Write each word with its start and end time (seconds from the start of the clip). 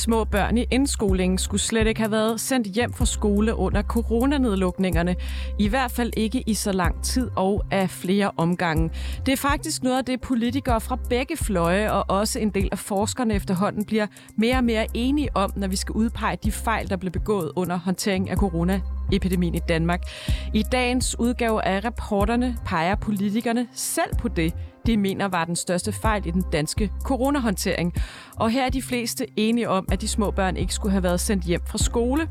Små 0.00 0.24
børn 0.24 0.58
i 0.58 0.66
indskolingen 0.70 1.38
skulle 1.38 1.60
slet 1.60 1.86
ikke 1.86 2.00
have 2.00 2.10
været 2.10 2.40
sendt 2.40 2.66
hjem 2.66 2.92
fra 2.92 3.06
skole 3.06 3.54
under 3.54 3.82
coronanedlukningerne. 3.82 5.16
I 5.58 5.68
hvert 5.68 5.90
fald 5.90 6.12
ikke 6.16 6.42
i 6.46 6.54
så 6.54 6.72
lang 6.72 7.04
tid 7.04 7.30
og 7.36 7.64
af 7.70 7.90
flere 7.90 8.30
omgange. 8.36 8.90
Det 9.26 9.32
er 9.32 9.36
faktisk 9.36 9.82
noget 9.82 9.98
af 9.98 10.04
det, 10.04 10.20
politikere 10.20 10.80
fra 10.80 10.98
begge 11.08 11.36
fløje 11.36 11.92
og 11.92 12.04
også 12.08 12.38
en 12.38 12.50
del 12.50 12.68
af 12.72 12.78
forskerne 12.78 13.34
efterhånden 13.34 13.84
bliver 13.84 14.06
mere 14.36 14.56
og 14.56 14.64
mere 14.64 14.86
enige 14.94 15.28
om, 15.36 15.52
når 15.56 15.68
vi 15.68 15.76
skal 15.76 15.92
udpege 15.92 16.38
de 16.44 16.52
fejl, 16.52 16.90
der 16.90 16.96
blev 16.96 17.12
begået 17.12 17.52
under 17.56 17.76
håndtering 17.76 18.30
af 18.30 18.36
coronaepidemien 18.36 19.54
i 19.54 19.60
Danmark. 19.68 20.00
I 20.54 20.62
dagens 20.72 21.18
udgave 21.18 21.64
af 21.64 21.84
reporterne 21.84 22.56
peger 22.64 22.94
politikerne 22.94 23.66
selv 23.72 24.16
på 24.18 24.28
det, 24.28 24.54
de 24.90 24.96
mener 24.96 25.28
var 25.28 25.44
den 25.44 25.56
største 25.56 25.92
fejl 25.92 26.26
i 26.26 26.30
den 26.30 26.44
danske 26.52 26.90
coronahåndtering. 27.02 27.94
Og 28.36 28.50
her 28.50 28.66
er 28.66 28.68
de 28.68 28.82
fleste 28.82 29.26
enige 29.36 29.68
om, 29.68 29.88
at 29.92 30.00
de 30.00 30.08
små 30.08 30.30
børn 30.30 30.56
ikke 30.56 30.74
skulle 30.74 30.92
have 30.92 31.02
været 31.02 31.20
sendt 31.20 31.44
hjem 31.44 31.60
fra 31.66 31.78
skole. 31.78 32.28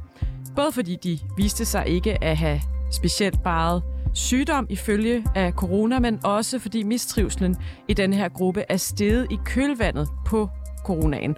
Både 0.55 0.71
fordi 0.71 0.95
de 1.03 1.19
viste 1.37 1.65
sig 1.65 1.87
ikke 1.87 2.23
at 2.23 2.37
have 2.37 2.61
specielt 2.91 3.43
bare 3.43 3.81
sygdom 4.13 4.67
ifølge 4.69 5.25
af 5.35 5.51
corona, 5.51 5.99
men 5.99 6.19
også 6.23 6.59
fordi 6.59 6.83
mistrivselen 6.83 7.57
i 7.87 7.93
denne 7.93 8.15
her 8.15 8.29
gruppe 8.29 8.63
er 8.69 8.77
steget 8.77 9.27
i 9.31 9.37
kølvandet 9.45 10.09
på 10.25 10.49
coronaen. 10.85 11.35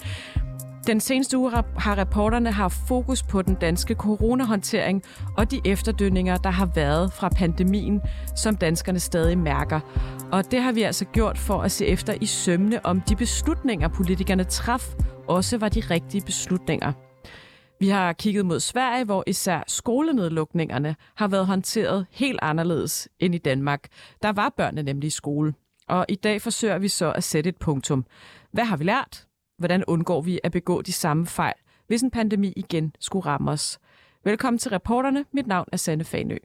Den 0.88 1.00
seneste 1.00 1.38
uge 1.38 1.52
har 1.78 1.98
reporterne 1.98 2.52
haft 2.52 2.78
fokus 2.88 3.24
på 3.24 3.42
den 3.42 3.56
danske 3.56 3.94
coronahåndtering 3.94 5.04
og 5.38 5.52
de 5.52 5.62
efterdønninger, 5.66 6.38
der 6.38 6.50
har 6.50 6.70
været 6.76 7.14
fra 7.14 7.30
pandemien, 7.30 8.02
som 8.36 8.56
danskerne 8.56 9.00
stadig 9.00 9.38
mærker. 9.38 9.80
Og 10.32 10.52
det 10.52 10.62
har 10.62 10.72
vi 10.72 10.82
altså 10.82 11.06
gjort 11.06 11.38
for 11.38 11.62
at 11.62 11.72
se 11.72 11.86
efter 11.86 12.14
i 12.22 12.26
sømne, 12.26 12.86
om 12.86 13.02
de 13.02 13.16
beslutninger, 13.16 13.88
politikerne 13.88 14.44
traf, 14.44 14.94
også 15.28 15.58
var 15.58 15.70
de 15.70 15.80
rigtige 15.80 16.26
beslutninger. 16.26 16.94
Vi 17.80 17.90
har 17.90 18.14
kigget 18.14 18.46
mod 18.46 18.60
Sverige, 18.60 19.06
hvor 19.06 19.24
især 19.28 19.64
skolenedlukningerne 19.68 20.96
har 21.16 21.28
været 21.28 21.48
håndteret 21.48 22.06
helt 22.12 22.40
anderledes 22.42 23.10
end 23.20 23.36
i 23.36 23.38
Danmark. 23.38 23.88
Der 24.22 24.32
var 24.32 24.54
børnene 24.58 24.84
nemlig 24.84 25.08
i 25.08 25.10
skole. 25.10 25.54
Og 25.88 26.06
i 26.10 26.16
dag 26.16 26.42
forsøger 26.42 26.78
vi 26.78 26.88
så 26.88 27.12
at 27.12 27.24
sætte 27.24 27.50
et 27.50 27.58
punktum. 27.58 28.06
Hvad 28.52 28.66
har 28.66 28.78
vi 28.78 28.84
lært? 28.84 29.26
Hvordan 29.62 29.84
undgår 29.86 30.22
vi 30.22 30.40
at 30.44 30.52
begå 30.52 30.82
de 30.82 30.94
samme 30.94 31.28
fejl, 31.28 31.54
hvis 31.88 32.02
en 32.02 32.12
pandemi 32.12 32.54
igen 32.56 32.96
skulle 33.00 33.26
ramme 33.26 33.52
os? 33.52 33.80
Velkommen 34.24 34.58
til 34.58 34.72
reporterne. 34.72 35.26
Mit 35.32 35.48
navn 35.48 35.68
er 35.72 35.78
Sanne 35.78 36.04
Fanø. 36.04 36.38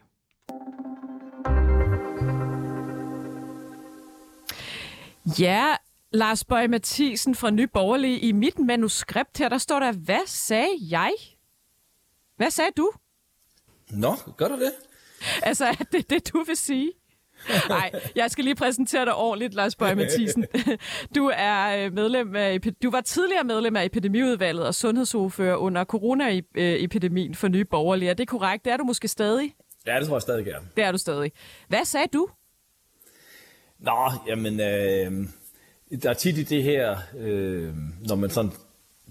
Ja, 5.39 5.77
Lars 6.11 6.45
Bøge 6.45 6.69
Mathisen 6.69 7.35
fra 7.35 7.51
Ny 7.51 7.63
Borgerlige. 7.63 8.19
I 8.19 8.33
mit 8.33 8.59
manuskript 8.59 9.39
her, 9.39 9.49
der 9.49 9.59
står 9.59 9.81
der, 9.81 9.93
hvad 9.93 10.27
sagde 10.27 10.77
jeg? 10.91 11.13
Hvad 12.37 12.51
sagde 12.51 12.71
du? 12.77 12.91
Nå, 13.91 14.17
gør 14.37 14.49
du 14.49 14.55
det? 14.55 14.73
Altså, 15.43 15.65
er 15.65 15.85
det 15.93 16.11
det, 16.11 16.33
du 16.33 16.45
vil 16.47 16.57
sige? 16.57 16.93
Nej, 17.69 17.91
jeg 18.17 18.31
skal 18.31 18.45
lige 18.45 18.55
præsentere 18.55 19.05
dig 19.05 19.15
ordentligt, 19.15 19.55
Lars 19.55 19.77
Bøge 19.77 19.95
Mathisen. 19.95 20.47
Du 21.17 21.31
er 21.35 21.91
medlem 21.91 22.37
af, 22.37 22.61
du 22.83 22.91
var 22.91 23.01
tidligere 23.01 23.45
medlem 23.45 23.77
af 23.77 23.85
epidemiudvalget 23.85 24.67
og 24.67 24.75
sundhedsordfører 24.75 25.57
under 25.57 25.85
coronaepidemien 25.85 27.35
for 27.35 27.49
nye 27.49 27.65
borgerlige. 27.65 28.11
Er 28.11 28.15
det 28.15 28.29
korrekt? 28.29 28.65
Det 28.65 28.73
er 28.73 28.77
du 28.77 28.85
måske 28.85 29.09
stadig? 29.09 29.53
Ja, 29.87 29.99
det 30.01 30.07
tror 30.07 30.17
jeg 30.17 30.23
stadig 30.23 30.45
gerne. 30.45 30.67
Det 30.77 30.85
er 30.85 30.93
du 30.93 30.99
stadig. 30.99 31.33
Hvad 31.69 31.85
sagde 31.85 32.07
du? 32.13 32.29
Nå, 33.79 34.13
jamen, 34.27 34.61
øh, 34.61 35.29
der 36.03 36.11
er 36.11 36.15
tit 36.15 36.39
i 36.39 36.43
det 36.43 36.63
her, 36.63 36.97
øh, 37.19 37.75
når 38.09 38.15
man 38.15 38.31
sådan 38.31 38.53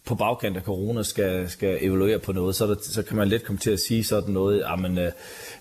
på 0.05 0.15
bagkant 0.15 0.57
af 0.57 0.63
corona 0.63 1.03
skal, 1.03 1.49
skal 1.49 1.77
evaluere 1.81 2.19
på 2.19 2.31
noget, 2.31 2.55
så, 2.55 2.67
der, 2.67 2.75
så 2.81 3.03
kan 3.03 3.17
man 3.17 3.27
let 3.27 3.43
komme 3.43 3.59
til 3.59 3.71
at 3.71 3.79
sige 3.79 4.03
sådan 4.03 4.33
noget, 4.33 4.63
men 4.79 4.97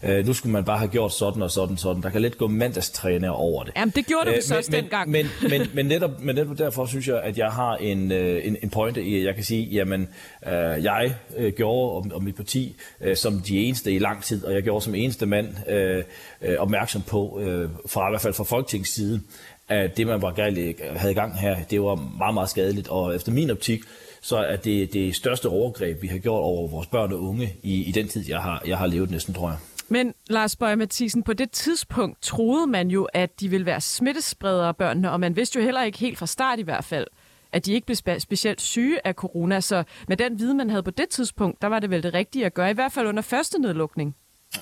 øh, 0.02 0.26
nu 0.26 0.32
skulle 0.32 0.52
man 0.52 0.64
bare 0.64 0.78
have 0.78 0.90
gjort 0.90 1.12
sådan 1.12 1.42
og 1.42 1.50
sådan 1.50 1.76
sådan. 1.76 2.02
Der 2.02 2.10
kan 2.10 2.22
let 2.22 2.38
gå 2.38 2.46
mandagstræner 2.46 3.30
over 3.30 3.64
det. 3.64 3.72
Jamen, 3.76 3.92
det 3.96 4.06
gjorde 4.06 4.30
du 4.30 4.30
øh, 4.36 4.42
så 4.42 4.56
også 4.56 4.70
men, 4.70 4.82
dengang. 4.82 5.10
Men, 5.10 5.26
men, 5.42 5.50
men, 5.50 5.70
men, 5.74 5.86
netop, 5.86 6.20
men 6.20 6.34
netop 6.34 6.58
derfor 6.58 6.86
synes 6.86 7.08
jeg, 7.08 7.22
at 7.22 7.38
jeg 7.38 7.50
har 7.50 7.76
en, 7.76 8.12
en, 8.12 8.56
en 8.62 8.70
pointe 8.70 9.02
i, 9.02 9.18
at 9.18 9.24
jeg 9.24 9.34
kan 9.34 9.44
sige, 9.44 9.62
jamen, 9.64 10.08
øh, 10.46 10.84
jeg 10.84 11.14
øh, 11.36 11.52
gjorde, 11.52 11.92
og, 11.92 12.06
og 12.12 12.22
mit 12.22 12.36
parti, 12.36 12.76
øh, 13.00 13.16
som 13.16 13.40
de 13.40 13.58
eneste 13.58 13.92
i 13.92 13.98
lang 13.98 14.22
tid, 14.22 14.44
og 14.44 14.54
jeg 14.54 14.62
gjorde 14.62 14.84
som 14.84 14.94
eneste 14.94 15.26
mand 15.26 15.48
øh, 15.68 16.04
øh, 16.42 16.56
opmærksom 16.58 17.02
på, 17.02 17.40
øh, 17.40 17.68
fra 17.86 18.08
i 18.08 18.10
hvert 18.10 18.20
fald 18.20 18.34
fra 18.34 18.44
Folketingets 18.44 18.90
side, 18.90 19.20
at 19.68 19.96
det, 19.96 20.06
man 20.06 20.22
var 20.22 20.32
galt, 20.32 20.80
havde 20.96 21.12
i 21.12 21.14
gang 21.14 21.40
her, 21.40 21.56
det 21.70 21.82
var 21.82 21.94
meget, 22.18 22.34
meget 22.34 22.50
skadeligt. 22.50 22.88
Og 22.88 23.14
efter 23.14 23.32
min 23.32 23.50
optik, 23.50 23.80
så 24.24 24.36
er 24.36 24.56
det 24.56 24.92
det 24.92 25.14
største 25.14 25.48
overgreb, 25.48 26.02
vi 26.02 26.06
har 26.06 26.18
gjort 26.18 26.40
over 26.40 26.68
vores 26.68 26.86
børn 26.86 27.12
og 27.12 27.22
unge 27.22 27.56
i, 27.62 27.82
i 27.88 27.92
den 27.92 28.08
tid, 28.08 28.24
jeg 28.28 28.40
har, 28.40 28.62
jeg 28.66 28.78
har 28.78 28.86
levet 28.86 29.10
næsten, 29.10 29.34
tror 29.34 29.48
jeg. 29.48 29.58
Men 29.88 30.14
Lars 30.30 30.56
Bøge 30.56 30.76
Mathisen, 30.76 31.22
på 31.22 31.32
det 31.32 31.50
tidspunkt 31.50 32.22
troede 32.22 32.66
man 32.66 32.88
jo, 32.88 33.04
at 33.04 33.40
de 33.40 33.48
ville 33.48 33.66
være 33.66 33.80
smittespredere 33.80 34.74
børnene, 34.74 35.10
og 35.10 35.20
man 35.20 35.36
vidste 35.36 35.58
jo 35.58 35.64
heller 35.64 35.82
ikke 35.82 35.98
helt 35.98 36.18
fra 36.18 36.26
start 36.26 36.58
i 36.58 36.62
hvert 36.62 36.84
fald, 36.84 37.06
at 37.52 37.66
de 37.66 37.72
ikke 37.72 37.86
blev 37.86 37.96
spe- 37.96 38.18
specielt 38.18 38.60
syge 38.60 39.06
af 39.06 39.14
corona. 39.14 39.60
Så 39.60 39.84
med 40.08 40.16
den 40.16 40.38
viden, 40.38 40.56
man 40.56 40.70
havde 40.70 40.82
på 40.82 40.90
det 40.90 41.08
tidspunkt, 41.08 41.62
der 41.62 41.68
var 41.68 41.78
det 41.78 41.90
vel 41.90 42.02
det 42.02 42.14
rigtige 42.14 42.46
at 42.46 42.54
gøre, 42.54 42.70
i 42.70 42.74
hvert 42.74 42.92
fald 42.92 43.06
under 43.06 43.22
første 43.22 43.60
nedlukning. 43.60 44.16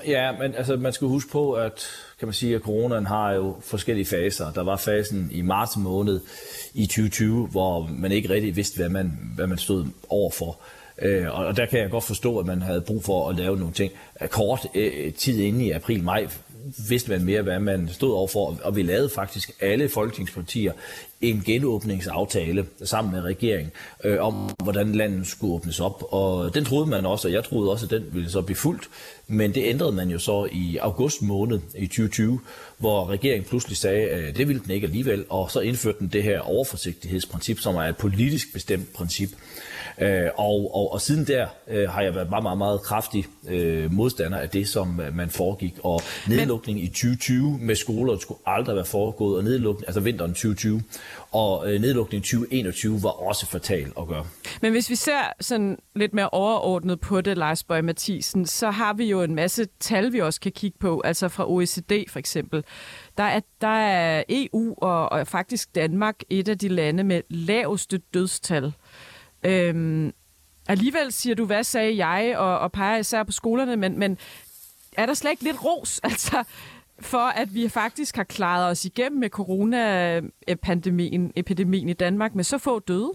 Ja, 0.07 0.33
men 0.33 0.55
altså, 0.55 0.77
man 0.77 0.93
skal 0.93 1.09
huske 1.09 1.31
på, 1.31 1.53
at, 1.53 1.87
kan 2.19 2.29
man 2.29 2.33
sige, 2.33 2.55
at 2.55 2.61
coronaen 2.61 3.07
har 3.07 3.33
jo 3.33 3.57
forskellige 3.61 4.07
faser. 4.07 4.53
Der 4.53 4.63
var 4.63 4.77
fasen 4.77 5.29
i 5.33 5.43
marts 5.43 5.77
måned 5.77 6.21
i 6.75 6.87
2020, 6.87 7.47
hvor 7.47 7.91
man 7.93 8.13
ikke 8.13 8.31
rigtig 8.31 8.57
vidste, 8.57 8.77
hvad 8.77 8.89
man, 8.89 9.33
hvad 9.35 9.47
man 9.47 9.59
stod 9.59 9.87
overfor. 10.09 10.61
Øh, 11.03 11.39
og 11.39 11.57
der 11.57 11.67
kan 11.67 11.81
jeg 11.81 11.91
godt 11.91 12.05
forstå, 12.05 12.39
at 12.39 12.47
man 12.47 12.63
havde 12.63 12.81
brug 12.81 13.05
for 13.05 13.29
at 13.29 13.37
lave 13.37 13.57
nogle 13.57 13.73
ting. 13.73 13.93
Øh, 14.23 14.29
kort 14.29 14.67
øh, 14.75 15.13
tid 15.13 15.39
inde 15.39 15.65
i 15.65 15.71
april-maj 15.71 16.29
vidste 16.89 17.11
man 17.11 17.25
mere, 17.25 17.43
hvad 17.43 17.61
man 17.61 17.89
stod 17.89 18.13
overfor, 18.13 18.59
og 18.63 18.77
vi 18.77 18.83
lavede 18.83 19.09
faktisk 19.09 19.51
alle 19.61 19.89
folketingspartier 19.89 20.73
en 21.23 21.43
genåbningsaftale 21.47 22.67
sammen 22.85 23.13
med 23.13 23.23
regeringen 23.23 23.71
øh, 24.05 24.21
om, 24.21 24.51
hvordan 24.63 24.93
landet 24.93 25.27
skulle 25.27 25.55
åbnes 25.55 25.81
op. 25.81 26.03
Og 26.13 26.55
den 26.55 26.65
troede 26.65 26.87
man 26.87 27.07
også, 27.07 27.29
og 27.29 27.35
jeg 27.35 27.45
troede 27.45 27.71
også, 27.71 27.87
at 27.87 27.91
den 27.91 28.05
ville 28.13 28.31
så 28.31 28.43
blive 28.43 28.57
fuldt. 28.57 28.89
Men 29.27 29.55
det 29.55 29.63
ændrede 29.65 29.93
man 29.93 30.09
jo 30.09 30.19
så 30.19 30.49
i 30.53 30.77
august 30.77 31.23
måned 31.23 31.61
i 31.79 31.87
2020, 31.87 32.41
hvor 32.79 33.09
regeringen 33.09 33.49
pludselig 33.49 33.77
sagde, 33.77 34.09
at 34.09 34.37
det 34.37 34.49
ville 34.49 34.63
den 34.63 34.71
ikke 34.71 34.87
alligevel, 34.87 35.25
og 35.29 35.51
så 35.51 35.61
indførte 35.61 35.99
den 35.99 36.09
det 36.09 36.23
her 36.23 36.41
overforsigtighedsprincip, 36.41 37.59
som 37.59 37.75
er 37.75 37.83
et 37.83 37.97
politisk 37.97 38.53
bestemt 38.53 38.93
princip. 38.93 39.31
Øh, 40.01 40.29
og, 40.37 40.71
og, 40.75 40.93
og 40.93 41.01
siden 41.01 41.27
der 41.27 41.47
øh, 41.69 41.91
har 41.91 42.03
jeg 42.03 42.15
været 42.15 42.31
meget, 42.31 42.43
meget, 42.43 42.59
meget 42.59 42.83
kraftig 42.83 43.25
øh, 43.49 43.93
modstander 43.93 44.39
af 44.39 44.49
det, 44.49 44.69
som 44.69 45.01
øh, 45.01 45.17
man 45.17 45.31
foregik. 45.31 45.75
Og 45.83 46.03
nedlukning 46.29 46.79
Men... 46.79 46.85
i 46.85 46.89
2020 46.89 47.59
med 47.61 47.75
skoler 47.75 48.19
skulle 48.19 48.41
aldrig 48.47 48.77
være 48.77 48.85
foregået, 48.85 49.39
og 49.39 49.45
nedlukning, 49.45 49.89
altså 49.89 50.01
vinteren 50.01 50.31
2020, 50.31 50.83
og 51.31 51.75
øh, 51.75 51.95
2021 51.95 53.03
var 53.03 53.09
også 53.09 53.47
fatal 53.47 53.93
at 53.99 54.09
gøre. 54.09 54.27
Men 54.63 54.73
hvis 54.73 54.91
vi 54.91 54.95
ser 54.95 55.33
sådan 55.41 55.79
lidt 55.95 56.15
mere 56.15 56.29
overordnet 56.29 57.01
på 57.01 57.21
det, 57.21 57.39
Lars 57.39 57.65
Bøge 57.65 57.83
Mathisen, 57.83 58.47
så 58.47 58.71
har 58.71 58.93
vi 58.93 59.05
jo 59.05 59.23
en 59.23 59.35
masse 59.35 59.67
tal, 59.81 60.13
vi 60.13 60.21
også 60.21 60.41
kan 60.41 60.53
kigge 60.53 60.79
på, 60.79 61.01
altså 61.05 61.29
fra 61.29 61.51
OECD 61.51 61.93
for 62.09 62.19
eksempel. 62.19 62.65
Der 63.17 63.25
er, 63.25 63.41
der 63.61 63.69
er 63.69 64.23
EU 64.29 64.75
og, 64.79 65.13
og 65.13 65.27
faktisk 65.27 65.75
Danmark 65.75 66.17
et 66.31 66.49
af 66.49 66.59
de 66.59 66.69
lande 66.69 67.05
med 67.05 67.23
laveste 67.31 67.99
dødstal. 68.15 68.73
Øhm, 69.45 70.13
alligevel 70.69 71.13
siger 71.13 71.35
du, 71.35 71.45
hvad 71.47 71.65
sagde 71.65 72.07
jeg, 72.07 72.35
og, 72.39 72.59
og 72.59 72.73
peger 72.73 72.99
især 72.99 73.23
på 73.23 73.33
skolerne, 73.33 73.77
men, 73.77 73.99
men 73.99 74.19
er 74.97 75.07
der 75.07 75.15
slet 75.15 75.31
ikke 75.31 75.45
lidt 75.45 75.65
ros, 75.65 76.01
altså, 76.05 76.45
for 77.03 77.19
at 77.19 77.55
vi 77.55 77.69
faktisk 77.69 78.17
har 78.17 78.25
klaret 78.25 78.71
os 78.71 78.85
igennem 78.85 79.21
med 79.21 79.29
coronapandemien, 79.29 81.33
epidemien 81.37 81.89
i 81.89 81.93
Danmark 81.93 82.35
med 82.35 82.45
så 82.45 82.59
få 82.59 82.79
døde? 82.79 83.13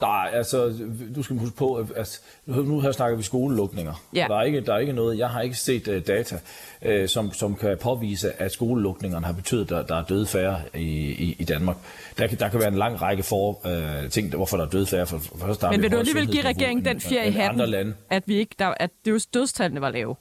Nej, 0.00 0.30
altså, 0.32 0.74
du 1.14 1.22
skal 1.22 1.38
huske 1.38 1.56
på, 1.56 1.74
at 1.74 2.20
nu 2.46 2.80
her 2.80 2.92
snakker 2.92 3.16
vi 3.16 3.22
skolelukninger. 3.22 4.02
Ja. 4.14 4.26
Der, 4.28 4.36
er 4.36 4.42
ikke, 4.42 4.60
der 4.60 4.74
er 4.74 4.78
ikke 4.78 4.92
noget, 4.92 5.18
jeg 5.18 5.28
har 5.28 5.40
ikke 5.40 5.56
set 5.56 5.88
uh, 5.88 5.94
data, 6.06 6.38
uh, 6.86 7.06
som, 7.06 7.32
som 7.32 7.56
kan 7.56 7.78
påvise, 7.82 8.42
at 8.42 8.52
skolelukningerne 8.52 9.26
har 9.26 9.32
betydet, 9.32 9.72
at 9.72 9.88
der 9.88 9.96
er 9.96 10.04
døde 10.04 10.26
færre 10.26 10.60
i, 10.74 11.10
i, 11.10 11.36
i 11.38 11.44
Danmark. 11.44 11.76
Der, 12.18 12.26
der 12.26 12.48
kan 12.48 12.60
være 12.60 12.68
en 12.68 12.78
lang 12.78 13.02
række 13.02 13.22
for 13.22 13.60
uh, 13.64 14.10
ting, 14.10 14.36
hvorfor 14.36 14.56
der 14.56 14.64
er 14.64 14.70
døde 14.70 14.86
færre. 14.86 15.06
For, 15.06 15.18
for 15.18 15.52
der 15.52 15.70
Men 15.70 15.82
vil 15.82 15.92
du 15.92 15.96
alligevel 15.96 16.26
give 16.26 16.44
regeringen 16.44 16.84
den 16.84 17.00
fjer 17.00 17.22
i 17.22 17.30
hatten, 17.30 17.94
at, 18.10 18.22
vi 18.26 18.34
ikke, 18.34 18.54
der, 18.58 18.74
at 18.76 18.90
det 19.04 19.34
dødstallene 19.34 19.80
var 19.80 19.90
lave? 19.90 20.16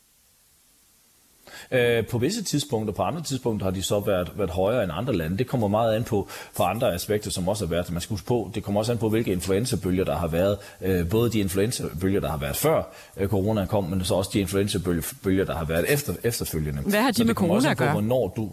Øh, 1.72 2.08
på 2.08 2.18
visse 2.18 2.44
tidspunkter, 2.44 2.94
på 2.94 3.02
andre 3.02 3.22
tidspunkter 3.22 3.66
har 3.66 3.72
de 3.72 3.82
så 3.82 4.00
været, 4.00 4.32
været 4.36 4.50
højere 4.50 4.84
end 4.84 4.92
andre 4.96 5.16
lande. 5.16 5.38
Det 5.38 5.48
kommer 5.48 5.68
meget 5.68 5.96
an 5.96 6.04
på, 6.04 6.28
på 6.58 6.64
andre 6.64 6.94
aspekter, 6.94 7.32
som 7.32 7.48
også 7.48 7.66
har 7.66 7.70
været. 7.70 7.92
Man 7.92 8.02
skal 8.02 8.14
huske 8.14 8.28
på, 8.28 8.52
det 8.56 8.64
kommer 8.64 8.82
også 8.82 8.92
an 8.92 8.98
på, 8.98 9.10
hvilke 9.10 9.32
influenzabølger 9.32 10.06
der 10.06 10.16
har 10.16 10.28
været. 10.28 10.58
Øh, 10.82 11.10
både 11.10 11.30
de 11.30 11.40
influenzabølger, 11.40 12.20
der 12.20 12.30
har 12.30 12.38
været 12.38 12.56
før 12.56 12.84
øh, 13.18 13.28
corona 13.28 13.66
kom, 13.66 13.84
men 13.84 14.06
så 14.06 14.16
også 14.16 14.30
de 14.34 14.40
influenzabølger, 14.40 15.46
der 15.46 15.56
har 15.56 15.66
været 15.66 15.86
efter, 15.94 16.14
efterfølgende. 16.24 16.82
Hvad 16.82 17.02
har 17.02 17.12
de 17.12 17.24
med 17.24 17.36
corona 17.36 17.72
at 17.72 17.78
gøre? 17.78 17.92
Hvornår 17.92 18.34
du, 18.36 18.50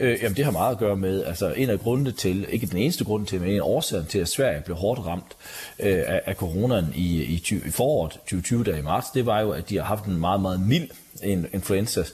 Øh, 0.00 0.18
jamen 0.22 0.36
det 0.36 0.44
har 0.44 0.52
meget 0.52 0.72
at 0.72 0.78
gøre 0.78 0.96
med, 0.96 1.24
altså 1.24 1.52
en 1.52 1.70
af 1.70 1.80
grundene 1.80 2.12
til, 2.12 2.46
ikke 2.48 2.66
den 2.66 2.78
eneste 2.78 3.04
grund 3.04 3.26
til, 3.26 3.40
men 3.40 3.50
en 3.50 3.56
af 3.56 3.62
årsagen 3.62 4.06
til, 4.06 4.18
at 4.18 4.28
Sverige 4.28 4.62
blev 4.64 4.76
hårdt 4.76 5.06
ramt 5.06 5.36
øh, 5.78 6.02
af, 6.06 6.20
af 6.26 6.34
coronaen 6.34 6.92
i, 6.94 7.22
i, 7.22 7.42
i 7.66 7.70
foråret 7.70 8.12
2020, 8.12 8.64
der 8.64 8.76
i 8.76 8.82
marts, 8.82 9.10
det 9.10 9.26
var 9.26 9.40
jo, 9.40 9.50
at 9.50 9.70
de 9.70 9.76
har 9.76 9.84
haft 9.84 10.04
en 10.04 10.16
meget, 10.16 10.40
meget 10.40 10.60
mild 10.60 10.88
en 11.22 11.46
influenza 11.52 12.04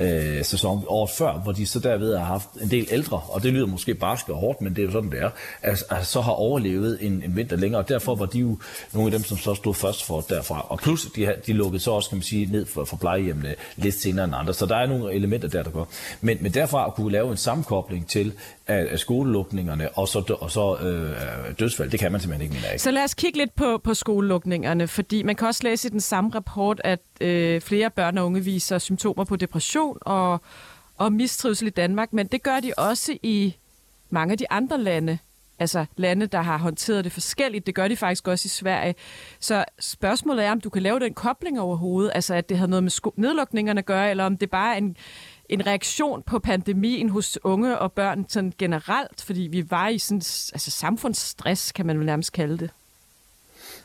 øh, 0.00 0.44
sæson 0.44 0.84
året 0.86 1.10
før, 1.10 1.32
hvor 1.32 1.52
de 1.52 1.66
så 1.66 1.78
derved 1.78 2.16
har 2.16 2.24
haft 2.24 2.48
en 2.62 2.70
del 2.70 2.88
ældre, 2.90 3.20
og 3.28 3.42
det 3.42 3.52
lyder 3.52 3.66
måske 3.66 3.94
barsk 3.94 4.28
og 4.28 4.36
hårdt, 4.36 4.60
men 4.60 4.76
det 4.76 4.82
er 4.82 4.86
jo 4.86 4.92
sådan, 4.92 5.10
det 5.10 5.22
er, 5.22 5.30
at, 5.62 5.84
at 5.90 6.06
så 6.06 6.20
har 6.20 6.32
overlevet 6.32 6.98
en, 7.00 7.22
en 7.22 7.36
vinter 7.36 7.56
længere, 7.56 7.82
og 7.82 7.88
derfor 7.88 8.14
var 8.14 8.26
de 8.26 8.38
jo 8.38 8.58
nogle 8.92 9.06
af 9.06 9.12
dem, 9.12 9.24
som 9.24 9.38
så 9.38 9.54
stod 9.54 9.74
først 9.74 10.04
for 10.04 10.20
derfra. 10.20 10.66
Og 10.68 10.78
plus, 10.78 11.06
de, 11.16 11.34
de 11.46 11.52
lukkede 11.52 11.82
så 11.82 11.90
også, 11.90 12.08
kan 12.08 12.18
man 12.18 12.22
sige, 12.22 12.52
ned 12.52 12.66
for, 12.66 12.84
for 12.84 12.96
plejehjemmene 12.96 13.54
lidt 13.76 13.94
senere 13.94 14.24
end 14.24 14.34
andre, 14.34 14.54
så 14.54 14.66
der 14.66 14.76
er 14.76 14.86
nogle 14.86 15.14
elementer 15.14 15.48
der, 15.48 15.62
der 15.62 15.70
går. 15.70 15.88
Men, 16.20 16.38
men 16.40 16.54
derfra 16.54 16.86
at 16.86 16.94
kunne 16.94 17.12
lave 17.12 17.30
en 17.30 17.36
sammenkobling 17.36 18.08
til 18.08 18.32
af, 18.66 18.86
af 18.90 18.98
skolelukningerne 18.98 19.88
og 19.90 20.08
så, 20.08 20.36
og 20.40 20.50
så 20.50 20.76
øh, 20.76 21.58
dødsfald, 21.58 21.90
det 21.90 22.00
kan 22.00 22.12
man 22.12 22.20
simpelthen 22.20 22.50
ikke, 22.50 22.66
mener 22.66 22.78
Så 22.78 22.90
lad 22.90 23.04
os 23.04 23.14
kigge 23.14 23.38
lidt 23.38 23.54
på, 23.56 23.80
på 23.84 23.94
skolelukningerne, 23.94 24.88
fordi 24.88 25.22
man 25.22 25.36
kan 25.36 25.46
også 25.46 25.60
læse 25.64 25.88
i 25.88 25.90
den 25.90 26.00
samme 26.00 26.30
rapport, 26.34 26.80
at 26.84 27.00
øh, 27.20 27.60
flere 27.60 27.90
børn 27.90 28.18
og 28.18 28.26
unge 28.26 28.40
viser 28.54 28.78
symptomer 28.78 29.24
på 29.24 29.36
depression 29.36 29.98
og, 30.00 30.40
og 30.96 31.12
mistrivsel 31.12 31.66
i 31.66 31.70
Danmark, 31.70 32.12
men 32.12 32.26
det 32.26 32.42
gør 32.42 32.60
de 32.60 32.72
også 32.76 33.18
i 33.22 33.56
mange 34.10 34.32
af 34.32 34.38
de 34.38 34.50
andre 34.50 34.78
lande. 34.78 35.18
Altså 35.58 35.86
lande, 35.96 36.26
der 36.26 36.42
har 36.42 36.58
håndteret 36.58 37.04
det 37.04 37.12
forskelligt. 37.12 37.66
Det 37.66 37.74
gør 37.74 37.88
de 37.88 37.96
faktisk 37.96 38.28
også 38.28 38.46
i 38.46 38.48
Sverige. 38.48 38.94
Så 39.40 39.64
spørgsmålet 39.80 40.44
er, 40.44 40.52
om 40.52 40.60
du 40.60 40.70
kan 40.70 40.82
lave 40.82 41.00
den 41.00 41.14
kobling 41.14 41.60
overhovedet, 41.60 42.12
altså 42.14 42.34
at 42.34 42.48
det 42.48 42.58
har 42.58 42.66
noget 42.66 42.82
med 42.82 42.90
sko- 42.90 43.14
nedlukningerne 43.16 43.78
at 43.78 43.86
gøre, 43.86 44.10
eller 44.10 44.24
om 44.24 44.36
det 44.36 44.50
bare 44.50 44.74
er 44.74 44.78
en, 44.78 44.96
en 45.48 45.66
reaktion 45.66 46.22
på 46.22 46.38
pandemien 46.38 47.08
hos 47.08 47.38
unge 47.44 47.78
og 47.78 47.92
børn 47.92 48.26
sådan 48.28 48.52
generelt, 48.58 49.22
fordi 49.22 49.40
vi 49.40 49.70
var 49.70 49.88
i 49.88 49.98
sådan, 49.98 50.22
altså 50.54 50.70
samfundsstress, 50.70 51.72
kan 51.72 51.86
man 51.86 51.98
vel 51.98 52.06
nærmest 52.06 52.32
kalde 52.32 52.58
det. 52.58 52.70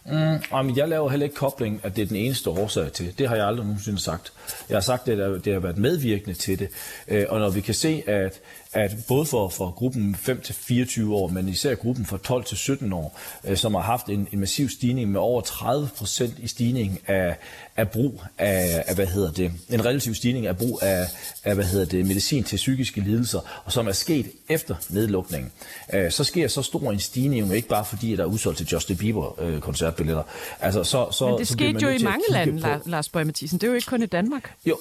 Mm, 0.05 0.75
jeg 0.75 0.87
laver 0.87 1.09
heller 1.09 1.23
ikke 1.23 1.35
kobling, 1.35 1.81
at 1.83 1.95
det 1.95 2.01
er 2.01 2.05
den 2.05 2.15
eneste 2.15 2.49
årsag 2.49 2.91
til. 2.91 3.13
Det 3.17 3.27
har 3.29 3.35
jeg 3.35 3.47
aldrig 3.47 3.65
nogensinde 3.65 3.99
sagt. 3.99 4.33
Jeg 4.69 4.75
har 4.75 4.81
sagt, 4.81 5.09
at 5.09 5.45
det 5.45 5.53
har 5.53 5.59
været 5.59 5.77
medvirkende 5.77 6.33
til 6.35 6.59
det. 6.59 6.69
Øh, 7.07 7.25
og 7.29 7.39
når 7.39 7.49
vi 7.49 7.61
kan 7.61 7.73
se, 7.73 8.03
at 8.07 8.39
at 8.73 8.95
både 9.07 9.25
for, 9.25 9.49
for 9.49 9.71
gruppen 9.71 10.15
5-24 10.19 11.11
år, 11.11 11.27
men 11.27 11.49
især 11.49 11.75
gruppen 11.75 12.05
fra 12.05 12.17
12-17 12.87 12.93
år, 12.93 13.19
øh, 13.43 13.57
som 13.57 13.73
har 13.73 13.81
haft 13.81 14.09
en, 14.09 14.27
en 14.31 14.39
massiv 14.39 14.69
stigning 14.69 15.11
med 15.11 15.19
over 15.19 15.41
30 15.41 15.89
procent 15.97 16.33
i 16.39 16.47
stigning 16.47 16.99
af, 17.07 17.37
af 17.77 17.89
brug 17.89 18.23
af, 18.37 18.83
af, 18.87 18.95
hvad 18.95 19.07
hedder 19.07 19.31
det, 19.31 19.51
en 19.69 19.85
relativ 19.85 20.15
stigning 20.15 20.47
af 20.47 20.57
brug 20.57 20.79
af, 20.81 21.07
af 21.43 21.55
hvad 21.55 21.65
hedder 21.65 21.85
det, 21.85 22.05
medicin 22.05 22.43
til 22.43 22.55
psykiske 22.55 23.01
lidelser, 23.01 23.61
og 23.65 23.71
som 23.71 23.87
er 23.87 23.91
sket 23.91 24.31
efter 24.49 24.75
nedlukningen, 24.89 25.51
øh, 25.93 26.11
så 26.11 26.23
sker 26.23 26.47
så 26.47 26.61
stor 26.61 26.91
en 26.91 26.99
stigning, 26.99 27.55
ikke 27.55 27.67
bare 27.67 27.85
fordi, 27.85 28.11
at 28.11 28.17
der 28.17 28.23
er 28.23 28.27
udsolgt 28.27 28.57
til 28.57 28.67
Justin 28.67 28.97
Bieber 28.97 29.41
øh, 29.41 29.59
koncertbilletter. 29.59 30.23
Altså, 30.59 30.83
så, 30.83 31.07
så, 31.11 31.27
men 31.27 31.39
det 31.39 31.47
så 31.47 31.53
skete 31.53 31.79
jo 31.81 31.89
i 31.89 32.03
mange 32.03 32.23
lande, 32.29 32.61
på. 32.61 32.89
Lars 32.89 33.09
Bøge 33.09 33.25
Mathisen. 33.25 33.59
Det 33.59 33.67
er 33.67 33.71
jo 33.71 33.75
ikke 33.75 33.87
kun 33.87 34.03
i 34.03 34.05
Danmark. 34.05 34.53
Jo, 34.65 34.77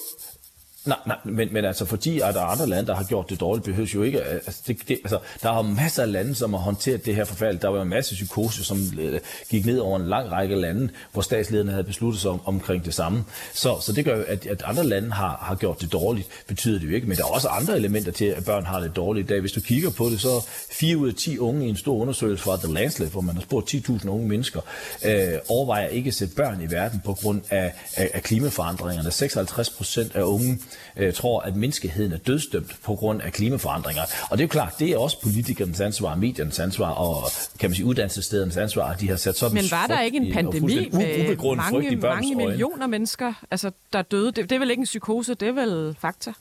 Nej, 0.88 0.98
nej 1.06 1.16
men, 1.24 1.52
men 1.52 1.64
altså 1.64 1.84
fordi 1.84 2.20
at 2.20 2.34
der 2.34 2.40
er 2.40 2.44
andre 2.44 2.66
lande, 2.66 2.86
der 2.86 2.94
har 2.94 3.04
gjort 3.04 3.30
det 3.30 3.40
dårligt, 3.40 3.64
behøves 3.64 3.94
jo 3.94 4.02
ikke... 4.02 4.18
Øh, 4.18 4.32
altså, 4.32 4.62
det, 4.66 4.76
det, 4.88 4.98
altså, 5.04 5.18
der 5.42 5.58
er 5.58 5.62
masser 5.62 6.02
af 6.02 6.12
lande, 6.12 6.34
som 6.34 6.52
har 6.52 6.60
håndteret 6.60 7.06
det 7.06 7.14
her 7.14 7.24
forfald. 7.24 7.58
Der 7.58 7.68
var 7.68 7.82
en 7.82 7.88
masse 7.88 8.14
psykose, 8.14 8.64
som 8.64 8.78
øh, 9.00 9.20
gik 9.50 9.66
ned 9.66 9.78
over 9.78 9.98
en 9.98 10.06
lang 10.08 10.32
række 10.32 10.56
lande, 10.56 10.88
hvor 11.12 11.22
statslederne 11.22 11.70
havde 11.70 11.84
besluttet 11.84 12.22
sig 12.22 12.30
om, 12.30 12.40
omkring 12.44 12.84
det 12.84 12.94
samme. 12.94 13.24
Så, 13.54 13.76
så 13.80 13.92
det 13.92 14.04
gør 14.04 14.16
jo, 14.16 14.24
at, 14.28 14.46
at 14.46 14.62
andre 14.66 14.84
lande 14.84 15.12
har, 15.12 15.38
har 15.42 15.54
gjort 15.54 15.80
det 15.80 15.92
dårligt, 15.92 16.28
betyder 16.46 16.78
det 16.78 16.88
jo 16.88 16.94
ikke. 16.94 17.06
Men 17.06 17.16
der 17.16 17.24
er 17.24 17.28
også 17.28 17.48
andre 17.48 17.76
elementer 17.76 18.12
til, 18.12 18.24
at 18.24 18.44
børn 18.44 18.64
har 18.64 18.80
det 18.80 18.96
dårligt 18.96 19.24
i 19.24 19.28
dag. 19.28 19.40
Hvis 19.40 19.52
du 19.52 19.60
kigger 19.60 19.90
på 19.90 20.08
det, 20.10 20.20
så 20.20 20.46
4 20.70 20.96
ud 20.96 21.08
af 21.08 21.14
10 21.14 21.38
unge 21.38 21.66
i 21.66 21.68
en 21.68 21.76
stor 21.76 21.96
undersøgelse 21.96 22.44
fra 22.44 22.56
The 22.56 22.72
Lancet, 22.72 23.08
hvor 23.08 23.20
man 23.20 23.34
har 23.34 23.42
spurgt 23.42 23.74
10.000 23.74 24.08
unge 24.08 24.28
mennesker, 24.28 24.60
øh, 25.04 25.38
overvejer 25.48 25.88
ikke 25.88 26.08
at 26.08 26.14
sætte 26.14 26.34
børn 26.34 26.60
i 26.60 26.70
verden 26.70 27.00
på 27.04 27.14
grund 27.14 27.40
af, 27.50 27.72
af, 27.96 28.10
af 28.14 28.22
klimaforandringerne. 28.22 29.10
56 29.10 29.70
procent 29.70 30.16
af 30.16 30.22
unge 30.22 30.58
øh, 30.96 31.12
tror, 31.12 31.40
at 31.40 31.56
menneskeheden 31.56 32.12
er 32.12 32.16
dødsdømt 32.16 32.76
på 32.84 32.94
grund 32.94 33.22
af 33.22 33.32
klimaforandringer. 33.32 34.02
Og 34.30 34.38
det 34.38 34.44
er 34.44 34.46
jo 34.46 34.50
klart, 34.50 34.74
det 34.78 34.90
er 34.90 34.98
også 34.98 35.20
politikernes 35.22 35.80
ansvar, 35.80 36.14
mediernes 36.14 36.58
ansvar 36.58 36.90
og 36.90 37.30
kan 37.60 37.70
man 37.70 37.74
sige, 37.74 37.86
uddannelsesstedernes 37.86 38.56
ansvar, 38.56 38.92
at 38.92 39.00
de 39.00 39.08
har 39.08 39.16
sat 39.16 39.36
sådan 39.36 39.54
Men 39.54 39.64
var 39.70 39.86
der 39.86 40.00
ikke 40.00 40.16
en 40.16 40.32
pandemi 40.32 40.88
med 40.92 41.36
mange, 41.56 41.96
mange 41.96 42.34
millioner 42.34 42.86
mennesker, 42.86 43.32
altså, 43.50 43.70
der 43.92 44.02
døde? 44.02 44.26
Det, 44.26 44.36
det 44.36 44.52
er 44.52 44.58
vel 44.58 44.70
ikke 44.70 44.80
en 44.80 44.84
psykose, 44.84 45.34
det 45.34 45.48
er 45.48 45.52
vel 45.52 45.96
fakta? 46.00 46.32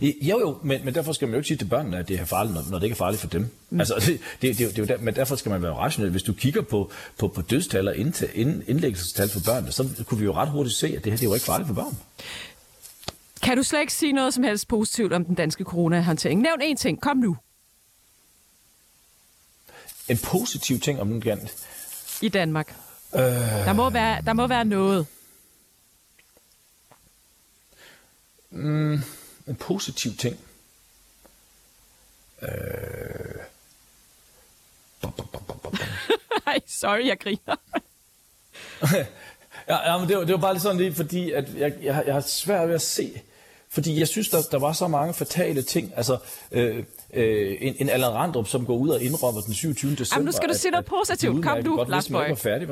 Jo, 0.00 0.40
jo, 0.40 0.58
men, 0.62 0.84
men 0.84 0.94
derfor 0.94 1.12
skal 1.12 1.28
man 1.28 1.32
jo 1.32 1.38
ikke 1.38 1.48
sige 1.48 1.58
til 1.58 1.64
børnene, 1.64 1.98
at 1.98 2.08
det 2.08 2.20
er 2.20 2.24
farligt, 2.24 2.54
når, 2.54 2.62
når 2.70 2.78
det 2.78 2.84
ikke 2.84 2.94
er 2.94 2.96
farligt 2.96 3.20
for 3.20 3.28
dem. 3.28 3.48
Mm. 3.70 3.80
Altså, 3.80 3.94
det, 4.06 4.20
det, 4.42 4.58
det, 4.58 4.76
det, 4.76 4.88
det, 4.88 5.02
men 5.02 5.16
derfor 5.16 5.36
skal 5.36 5.50
man 5.50 5.62
være 5.62 5.72
rationel. 5.72 6.10
Hvis 6.10 6.22
du 6.22 6.32
kigger 6.32 6.62
på, 6.62 6.90
på, 7.18 7.28
på 7.28 7.42
dødstal 7.42 7.88
og 7.88 7.96
ind, 7.96 8.14
indlæggelsestal 8.66 9.28
for 9.28 9.40
børnene, 9.44 9.72
så 9.72 9.88
kunne 10.06 10.18
vi 10.18 10.24
jo 10.24 10.32
ret 10.32 10.48
hurtigt 10.48 10.76
se, 10.76 10.86
at 10.86 11.04
det 11.04 11.12
her 11.12 11.16
det 11.16 11.24
er 11.24 11.28
jo 11.28 11.34
ikke 11.34 11.46
farligt 11.46 11.66
for 11.66 11.74
børn. 11.74 11.96
Kan 13.42 13.56
du 13.56 13.62
slet 13.62 13.80
ikke 13.80 13.92
sige 13.92 14.12
noget 14.12 14.34
som 14.34 14.44
helst 14.44 14.68
positivt 14.68 15.12
om 15.12 15.24
den 15.24 15.34
danske 15.34 15.64
coronahåndtering? 15.64 16.40
Nævn 16.40 16.60
en 16.62 16.76
ting. 16.76 17.00
Kom 17.00 17.16
nu. 17.16 17.36
En 20.08 20.18
positiv 20.18 20.80
ting 20.80 21.00
om 21.00 21.08
den 21.08 21.20
ganske? 21.20 21.56
I 22.22 22.28
Danmark. 22.28 22.74
Øh... 23.14 23.20
Der, 23.20 23.72
må 23.72 23.90
være, 23.90 24.22
der 24.22 24.32
må 24.32 24.46
være 24.46 24.64
noget. 24.64 25.06
Mm, 28.50 29.00
en 29.46 29.56
positiv 29.56 30.16
ting. 30.16 30.36
Øh... 32.42 32.48
Ej, 36.46 36.58
sorry, 36.66 37.06
jeg 37.06 37.18
griner. 37.20 37.56
ja, 39.68 39.92
ja, 39.92 39.98
men 39.98 40.08
det 40.08 40.16
var, 40.16 40.24
det 40.24 40.32
var 40.32 40.40
bare 40.40 40.52
lidt 40.52 40.62
sådan 40.62 40.76
lidt, 40.76 40.96
fordi 40.96 41.32
at 41.32 41.44
jeg, 41.58 41.72
jeg, 41.82 42.02
jeg 42.06 42.14
har 42.14 42.20
svært 42.20 42.68
ved 42.68 42.74
at 42.74 42.82
se 42.82 43.20
fordi 43.70 43.98
jeg 43.98 44.08
synes, 44.08 44.28
der, 44.28 44.42
der 44.50 44.58
var 44.58 44.72
så 44.72 44.88
mange 44.88 45.14
fatale 45.14 45.62
ting. 45.62 45.92
Altså, 45.96 46.18
øh, 46.52 46.84
øh, 47.14 47.56
en, 47.60 47.74
en 47.78 47.88
Allan 47.88 48.10
Randrup, 48.10 48.48
som 48.48 48.66
går 48.66 48.76
ud 48.76 48.88
og 48.88 49.02
indrømmer 49.02 49.40
den 49.40 49.54
27. 49.54 49.90
december. 49.90 50.16
Jamen, 50.16 50.24
nu 50.24 50.32
skal 50.32 50.48
du 50.48 50.54
sige 50.54 50.70
noget 50.70 50.86
positivt. 50.86 51.44
Kom 51.44 51.64
du, 51.64 51.84
Lars 51.88 52.08
Bøge. 52.08 52.20
Jeg 52.20 52.38
færdig, 52.38 52.68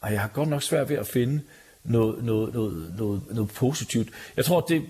Og 0.00 0.12
jeg 0.12 0.20
har 0.20 0.28
godt 0.28 0.48
nok 0.48 0.62
svært 0.62 0.88
ved 0.88 0.96
at 0.96 1.06
finde 1.06 1.42
noget, 1.84 2.24
noget, 2.24 2.54
noget, 2.54 2.94
noget, 2.98 3.22
noget 3.30 3.50
positivt. 3.50 4.08
Jeg 4.36 4.44
tror, 4.44 4.60
det, 4.60 4.82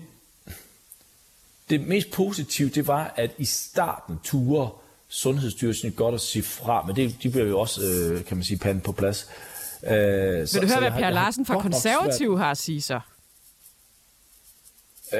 det 1.69 1.81
mest 1.81 2.11
positive, 2.11 2.69
det 2.69 2.87
var, 2.87 3.13
at 3.15 3.31
i 3.37 3.45
starten 3.45 4.19
ture 4.23 4.69
Sundhedsstyrelsen 5.07 5.91
godt 5.91 6.15
at 6.15 6.21
sige 6.21 6.43
fra, 6.43 6.85
men 6.85 6.95
det, 6.95 7.15
de 7.23 7.29
bliver 7.29 7.45
jo 7.45 7.59
også, 7.59 7.81
øh, 7.81 8.25
kan 8.25 8.37
man 8.37 8.43
sige, 8.43 8.57
panden 8.57 8.81
på 8.81 8.91
plads. 8.91 9.29
Øh, 9.87 10.39
Vil 10.39 10.47
så, 10.47 10.59
du 10.59 10.67
høre, 10.67 10.79
hvad 10.79 10.91
Per 10.91 11.09
Larsen 11.09 11.45
fra 11.45 11.61
Konservativ 11.61 12.37
har 12.37 12.51
at 12.51 12.57
sige 12.57 12.81
så? 12.81 12.99
Øh, 15.13 15.19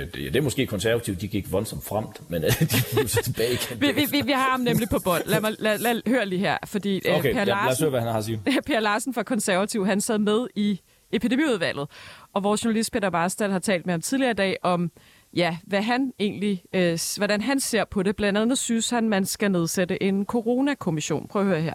det, 0.00 0.14
det 0.14 0.36
er 0.36 0.42
måske 0.42 0.66
konservativt, 0.66 1.20
de 1.20 1.28
gik 1.28 1.52
voldsomt 1.52 1.84
fremt, 1.84 2.30
men 2.30 2.44
øh, 2.44 2.50
de 2.60 2.66
blev 2.92 3.08
så 3.08 3.22
tilbage 3.22 3.52
igen. 3.52 3.80
vi, 3.80 4.06
vi, 4.10 4.20
vi 4.20 4.32
har 4.32 4.50
ham 4.50 4.60
nemlig 4.60 4.88
på 4.88 4.98
bold. 5.04 5.22
Lad 5.26 5.40
mig 5.40 5.52
lad, 5.58 5.78
lad, 5.78 6.02
høre 6.06 6.26
lige 6.26 6.38
her, 6.38 6.58
fordi 6.64 7.00
øh, 7.08 7.18
okay, 7.18 7.32
per 7.32 7.44
Larsen, 7.44 7.66
lad 7.66 7.72
os 7.72 7.80
høre, 7.80 7.90
hvad 7.90 8.00
han 8.00 8.08
har 8.08 8.18
at 8.18 8.24
sige. 8.24 8.42
Per 8.66 8.80
Larsen 8.80 9.14
fra 9.14 9.22
Konservativ, 9.22 9.86
han 9.86 10.00
sad 10.00 10.18
med 10.18 10.46
i 10.54 10.80
epidemiudvalget, 11.12 11.88
og 12.32 12.42
vores 12.42 12.64
journalist 12.64 12.92
Peter 12.92 13.10
Barstad 13.10 13.50
har 13.50 13.58
talt 13.58 13.86
med 13.86 13.92
ham 13.92 14.00
tidligere 14.00 14.30
i 14.30 14.34
dag 14.34 14.56
om, 14.62 14.90
ja, 15.34 15.56
hvad 15.66 15.82
han 15.82 16.12
egentlig, 16.18 16.62
øh, 16.72 16.98
hvordan 17.16 17.40
han 17.40 17.60
ser 17.60 17.84
på 17.84 18.02
det. 18.02 18.16
Blandt 18.16 18.38
andet 18.38 18.58
synes 18.58 18.90
han, 18.90 19.08
man 19.08 19.26
skal 19.26 19.50
nedsætte 19.50 20.02
en 20.02 20.26
coronakommission. 20.26 21.28
Prøv 21.28 21.42
at 21.42 21.48
høre 21.48 21.60
her. 21.60 21.74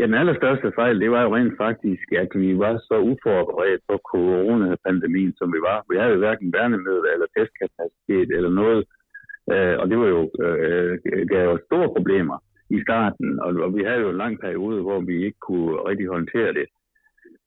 Ja, 0.00 0.06
den 0.06 0.14
allerstørste 0.14 0.72
fejl, 0.80 1.00
det 1.00 1.10
var 1.10 1.22
jo 1.22 1.34
rent 1.36 1.56
faktisk, 1.56 2.06
at 2.22 2.30
vi 2.34 2.58
var 2.58 2.74
så 2.88 2.96
uforberedt 3.10 3.82
på 3.88 3.96
coronapandemien, 4.10 5.32
som 5.38 5.52
vi 5.52 5.60
var. 5.68 5.78
Vi 5.90 5.96
havde 5.98 6.12
jo 6.12 6.18
hverken 6.18 6.52
værnemidler 6.52 7.10
eller 7.14 7.28
testkapacitet 7.36 8.28
eller 8.36 8.50
noget, 8.62 8.82
øh, 9.52 9.74
og 9.80 9.84
det 9.90 9.98
var 9.98 10.08
jo, 10.16 10.22
øh, 10.44 10.92
gav 11.32 11.42
jo 11.50 11.58
store 11.66 11.88
problemer 11.96 12.36
i 12.76 12.78
starten, 12.86 13.40
og, 13.44 13.50
og 13.64 13.70
vi 13.76 13.82
havde 13.84 14.00
jo 14.04 14.10
en 14.10 14.22
lang 14.24 14.40
periode, 14.40 14.82
hvor 14.82 15.00
vi 15.00 15.24
ikke 15.26 15.40
kunne 15.48 15.74
rigtig 15.90 16.06
håndtere 16.06 16.52
det. 16.58 16.66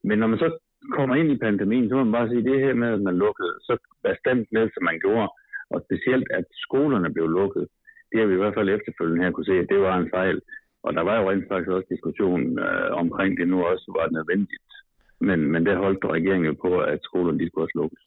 Men 0.03 0.19
når 0.19 0.27
man 0.27 0.39
så 0.39 0.50
kommer 0.98 1.15
ind 1.15 1.31
i 1.31 1.43
pandemien, 1.45 1.89
så 1.89 1.95
må 1.95 2.03
man 2.03 2.17
bare 2.17 2.29
sige, 2.29 2.50
det 2.50 2.60
her 2.60 2.74
med, 2.74 2.89
at 2.93 3.01
man 3.01 3.17
lukkede 3.25 3.53
så 3.67 3.74
bestemt 4.03 4.48
ned, 4.51 4.69
som 4.74 4.83
man 4.83 5.00
gjorde, 5.00 5.29
og 5.74 5.77
specielt 5.88 6.27
at 6.31 6.45
skolerne 6.65 7.13
blev 7.13 7.27
lukket, 7.27 7.67
det 8.10 8.19
har 8.19 8.27
vi 8.27 8.33
i 8.33 8.43
hvert 8.43 8.57
fald 8.57 8.69
efterfølgende 8.69 9.24
her 9.24 9.31
kunne 9.31 9.51
se, 9.51 9.60
at 9.60 9.69
det 9.69 9.79
var 9.79 9.98
en 9.98 10.10
fejl. 10.17 10.41
Og 10.84 10.94
der 10.94 11.02
var 11.02 11.16
jo 11.20 11.30
rent 11.30 11.48
faktisk 11.48 11.72
også 11.72 11.88
diskussion 11.90 12.60
øh, 12.60 12.90
omkring 13.04 13.38
det 13.38 13.48
nu 13.48 13.58
også 13.72 13.88
var 13.98 14.08
nødvendigt 14.18 14.72
Men, 15.20 15.40
men 15.52 15.66
der 15.66 15.78
holdt 15.78 16.06
regeringen 16.06 16.46
jo 16.52 16.56
på, 16.62 16.80
at 16.80 17.00
skolerne 17.04 17.40
de 17.40 17.48
skulle 17.48 17.66
også 17.66 17.78
lukkes. 17.82 18.04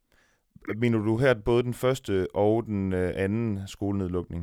Mener 0.82 0.98
du 0.98 1.16
her 1.16 1.34
både 1.44 1.62
den 1.62 1.74
første 1.74 2.14
og 2.34 2.64
den 2.66 2.92
øh, 2.92 3.10
anden 3.24 3.58
skolenedlukning? 3.66 4.42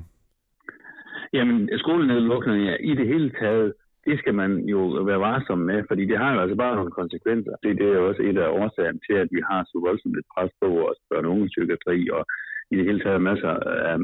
Jamen, 1.34 1.70
skolenedlukninger 1.78 2.78
i 2.90 2.96
det 3.00 3.08
hele 3.08 3.30
taget, 3.42 3.74
det 4.06 4.20
skal 4.20 4.36
man 4.42 4.52
jo 4.74 4.82
være 5.10 5.20
varsom 5.20 5.60
med, 5.60 5.84
fordi 5.88 6.04
det 6.06 6.18
har 6.18 6.34
jo 6.34 6.40
altså 6.40 6.56
bare 6.56 6.76
nogle 6.76 6.92
konsekvenser. 7.02 7.56
Det, 7.64 7.78
det 7.80 7.88
er 7.88 7.98
jo 8.00 8.08
også 8.10 8.22
et 8.30 8.38
af 8.38 8.48
årsagerne 8.62 9.00
til, 9.08 9.16
at 9.24 9.30
vi 9.36 9.42
har 9.50 9.62
så 9.64 9.78
voldsomt 9.88 10.18
et 10.18 10.32
pres 10.34 10.52
på 10.62 10.68
vores 10.80 11.00
børn- 11.10 11.26
og 11.26 11.32
unge 11.32 11.48
psykiatri, 11.48 12.10
og 12.18 12.24
i 12.72 12.76
det 12.78 12.86
hele 12.86 13.04
taget 13.04 13.22
masser 13.30 13.54
af 13.90 13.98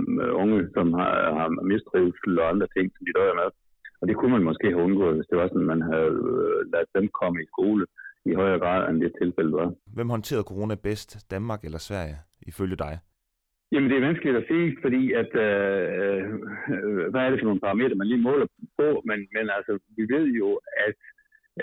unge, 0.43 0.59
som 0.75 0.93
har, 0.99 1.13
har 1.37 1.47
mistrivsel 1.73 2.39
og 2.39 2.49
andre 2.49 2.67
ting, 2.75 2.85
som 2.93 3.05
de 3.05 3.17
døjer 3.19 3.35
med. 3.41 3.49
Og 4.01 4.07
det 4.07 4.15
kunne 4.17 4.31
man 4.31 4.43
måske 4.43 4.67
have 4.73 4.83
undgået, 4.87 5.15
hvis 5.15 5.27
det 5.29 5.37
var 5.37 5.47
sådan, 5.47 5.61
at 5.61 5.71
man 5.75 5.81
havde 5.91 6.13
øh, 6.31 6.71
ladet 6.73 6.89
dem 6.95 7.07
komme 7.19 7.37
i 7.43 7.51
skole 7.53 7.85
i 8.25 8.33
højere 8.33 8.59
grad, 8.59 8.89
end 8.89 9.01
det 9.01 9.11
tilfælde 9.21 9.51
var. 9.51 9.73
Hvem 9.95 10.09
håndterede 10.09 10.49
corona 10.51 10.75
bedst, 10.75 11.31
Danmark 11.31 11.61
eller 11.63 11.77
Sverige, 11.77 12.17
ifølge 12.51 12.75
dig? 12.75 12.93
Jamen, 13.71 13.89
det 13.89 13.97
er 13.97 14.07
vanskeligt 14.09 14.37
at 14.37 14.47
sige, 14.51 14.77
fordi 14.81 15.03
at, 15.21 15.31
øh, 15.47 16.23
øh, 16.73 17.09
hvad 17.11 17.21
er 17.21 17.29
det 17.29 17.39
for 17.39 17.49
nogle 17.49 17.65
parametre, 17.65 17.95
man 17.95 18.07
lige 18.07 18.25
måler 18.27 18.47
på, 18.79 18.87
men, 19.09 19.19
men 19.35 19.45
altså, 19.57 19.73
vi 19.97 20.03
ved 20.15 20.25
jo, 20.41 20.49
at 20.87 20.99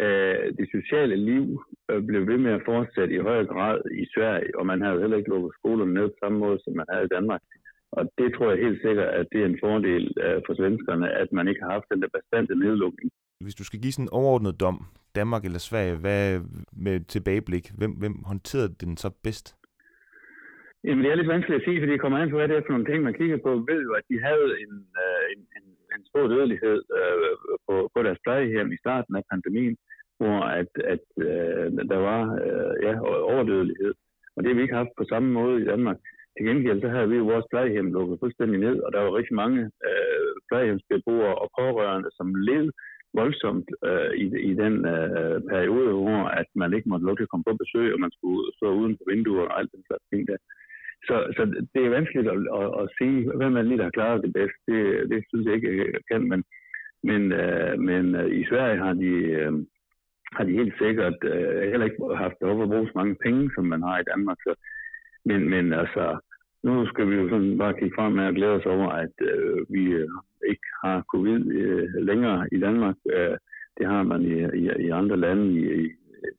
øh, 0.02 0.44
det 0.58 0.66
sociale 0.76 1.16
liv 1.16 1.44
øh, 1.90 2.02
blev 2.08 2.22
ved 2.30 2.38
med 2.38 2.52
at 2.52 2.66
fortsætte 2.70 3.14
i 3.14 3.24
højere 3.28 3.46
grad 3.54 3.78
i 4.02 4.04
Sverige, 4.14 4.58
og 4.58 4.66
man 4.66 4.82
havde 4.82 5.00
heller 5.00 5.16
ikke 5.16 5.30
lukket 5.30 5.52
skolerne 5.58 5.94
ned 5.94 6.08
på 6.08 6.18
samme 6.22 6.38
måde, 6.38 6.58
som 6.64 6.72
man 6.76 6.86
havde 6.92 7.04
i 7.04 7.14
Danmark. 7.16 7.42
Og 7.92 8.02
det 8.18 8.28
tror 8.34 8.50
jeg 8.50 8.64
helt 8.66 8.80
sikkert, 8.86 9.08
at 9.20 9.26
det 9.32 9.40
er 9.42 9.46
en 9.46 9.58
fordel 9.64 10.04
øh, 10.24 10.38
for 10.46 10.54
svenskerne, 10.54 11.10
at 11.22 11.28
man 11.32 11.48
ikke 11.48 11.62
har 11.62 11.70
haft 11.70 11.90
den 11.92 12.02
der 12.02 12.08
bestandte 12.16 12.54
nedlukning. 12.54 13.10
Hvis 13.40 13.54
du 13.54 13.64
skal 13.64 13.80
give 13.80 13.92
sådan 13.92 14.04
en 14.04 14.16
overordnet 14.20 14.60
dom, 14.60 14.78
Danmark 15.14 15.44
eller 15.44 15.58
Sverige, 15.58 15.96
hvad 16.04 16.40
med 16.86 16.96
tilbageblik, 17.14 17.64
hvem, 17.78 17.92
hvem 18.02 18.14
håndterede 18.30 18.74
den 18.82 18.96
så 18.96 19.10
bedst? 19.24 19.46
Jamen, 20.84 21.02
det 21.02 21.10
er 21.10 21.18
lidt 21.18 21.34
vanskeligt 21.34 21.60
at 21.60 21.66
sige, 21.66 21.80
fordi 21.80 21.92
det 21.92 22.00
kommer 22.00 22.18
an 22.18 22.30
på, 22.30 22.36
hvad 22.36 22.48
det 22.48 22.56
er 22.56 22.66
for 22.66 22.74
nogle 22.74 22.88
ting, 22.90 23.00
man 23.02 23.18
kigger 23.20 23.38
på. 23.46 23.50
Ved 23.70 23.80
jo, 23.88 23.92
at 24.00 24.04
de 24.10 24.16
havde 24.28 24.48
en, 24.64 24.72
øh, 25.02 25.22
en, 25.32 25.40
en, 25.58 25.66
en 25.94 26.02
stor 26.10 26.24
dødelighed 26.34 26.78
øh, 27.00 27.34
på, 27.66 27.74
på 27.94 27.98
deres 28.06 28.20
plejehjem 28.24 28.72
i 28.72 28.82
starten 28.84 29.16
af 29.16 29.22
pandemien, 29.30 29.76
hvor 30.18 30.38
at, 30.60 30.72
at 30.94 31.06
øh, 31.28 31.66
der 31.92 32.00
var 32.10 32.22
øh, 32.46 32.74
ja, 32.86 32.92
overdødelighed. 33.32 33.92
Og 34.34 34.38
det 34.42 34.48
har 34.48 34.56
vi 34.56 34.62
ikke 34.62 34.80
haft 34.82 34.98
på 34.98 35.04
samme 35.12 35.28
måde 35.38 35.56
i 35.62 35.68
Danmark. 35.72 35.98
Til 36.36 36.46
gengæld 36.48 36.80
så 36.80 36.88
havde 36.88 37.08
vi 37.08 37.16
jo 37.16 37.24
vores 37.32 37.46
plejehjem 37.50 37.92
lukket 37.92 38.20
fuldstændig 38.20 38.58
ned, 38.60 38.76
og 38.84 38.92
der 38.92 39.00
var 39.00 39.16
rigtig 39.18 39.34
mange 39.42 39.60
øh, 39.88 40.32
plejehjemsbeboere 40.48 41.34
og 41.42 41.48
pårørende, 41.58 42.10
som 42.18 42.34
led 42.34 42.66
voldsomt 43.20 43.68
øh, 43.88 44.12
i, 44.22 44.24
i 44.50 44.52
den 44.62 44.74
øh, 44.94 45.36
periode, 45.52 45.92
hvor 45.92 46.22
at 46.40 46.48
man 46.54 46.74
ikke 46.76 46.88
måtte 46.88 47.06
lukke 47.06 47.22
at 47.22 47.30
komme 47.30 47.44
på 47.48 47.54
besøg, 47.62 47.88
og 47.94 48.00
man 48.00 48.12
skulle 48.16 48.42
stå 48.56 48.66
uden 48.80 48.94
for 48.96 49.04
vinduer 49.10 49.46
og 49.48 49.58
alt 49.58 49.72
den 49.74 49.82
slags 49.86 50.04
ting 50.10 50.22
der. 50.28 50.38
Så, 51.08 51.16
så 51.36 51.42
det 51.74 51.82
er 51.82 51.96
vanskeligt 51.98 52.28
at, 52.28 52.38
at, 52.60 52.68
at 52.82 52.86
sige, 52.98 53.18
hvem 53.38 53.52
man 53.52 53.68
lige 53.68 53.82
har 53.82 53.96
klaret 53.96 54.22
det 54.24 54.32
bedst. 54.32 54.58
Det, 54.68 54.80
det 55.10 55.20
synes 55.28 55.46
jeg 55.46 55.54
ikke, 55.54 55.92
jeg 55.96 56.04
kan, 56.10 56.22
men, 56.32 56.40
men, 57.08 57.22
øh, 57.32 57.78
men 57.88 58.04
øh, 58.14 58.28
i 58.40 58.42
Sverige 58.50 58.78
har 58.84 58.92
de, 58.92 59.12
øh, 59.40 59.52
har 60.36 60.44
de 60.44 60.58
helt 60.60 60.74
sikkert 60.82 61.18
øh, 61.32 61.62
heller 61.70 61.86
ikke 61.86 62.16
haft 62.24 62.38
behov 62.40 62.56
for 62.56 62.62
at 62.64 62.72
bruge 62.72 62.88
så 62.88 62.96
mange 63.00 63.16
penge, 63.24 63.50
som 63.54 63.64
man 63.64 63.82
har 63.82 63.98
i 63.98 64.08
Danmark. 64.12 64.38
Så, 64.46 64.52
men, 65.24 65.40
men 65.50 65.72
altså, 65.72 66.04
nu 66.66 66.86
skal 66.86 67.10
vi 67.10 67.14
jo 67.20 67.28
sådan 67.28 67.58
bare 67.58 67.74
kigge 67.78 67.96
frem 67.98 68.12
med 68.12 68.24
at 68.24 68.34
glæde 68.34 68.52
os 68.58 68.66
over, 68.66 68.88
at 69.04 69.14
øh, 69.30 69.56
vi 69.74 69.82
øh, 70.00 70.08
ikke 70.50 70.68
har 70.82 71.04
covid 71.12 71.40
øh, 71.62 71.88
længere 72.08 72.48
i 72.52 72.58
Danmark. 72.60 72.96
Øh, 73.16 73.36
det 73.78 73.86
har 73.86 74.02
man 74.02 74.20
i, 74.22 74.34
i, 74.62 74.64
i 74.86 74.88
andre 74.90 75.16
lande 75.16 75.44
i, 75.60 75.60
i 75.84 75.88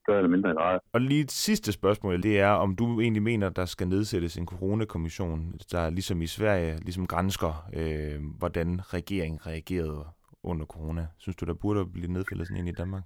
større 0.04 0.18
eller 0.18 0.30
mindre 0.30 0.54
grad. 0.54 0.80
Og 0.94 1.02
lige 1.02 1.22
et 1.22 1.32
sidste 1.32 1.72
spørgsmål, 1.72 2.24
det 2.24 2.40
er, 2.40 2.50
om 2.50 2.76
du 2.76 3.02
egentlig 3.02 3.24
mener, 3.24 3.50
der 3.50 3.66
skal 3.66 3.88
nedsættes 3.88 4.38
en 4.38 4.46
coronakommission, 4.46 5.54
der 5.72 5.90
ligesom 5.90 6.22
i 6.22 6.28
Sverige 6.28 6.76
ligesom 6.82 7.08
grænsker, 7.08 7.52
øh, 7.80 8.20
hvordan 8.38 8.80
regeringen 8.94 9.40
reagerede 9.48 10.06
under 10.44 10.66
corona. 10.66 11.08
Synes 11.18 11.36
du, 11.36 11.46
der 11.46 11.54
burde 11.54 11.86
blive 11.94 12.12
nedfældet 12.12 12.48
sådan 12.48 12.62
en 12.62 12.68
i 12.68 12.78
Danmark? 12.82 13.04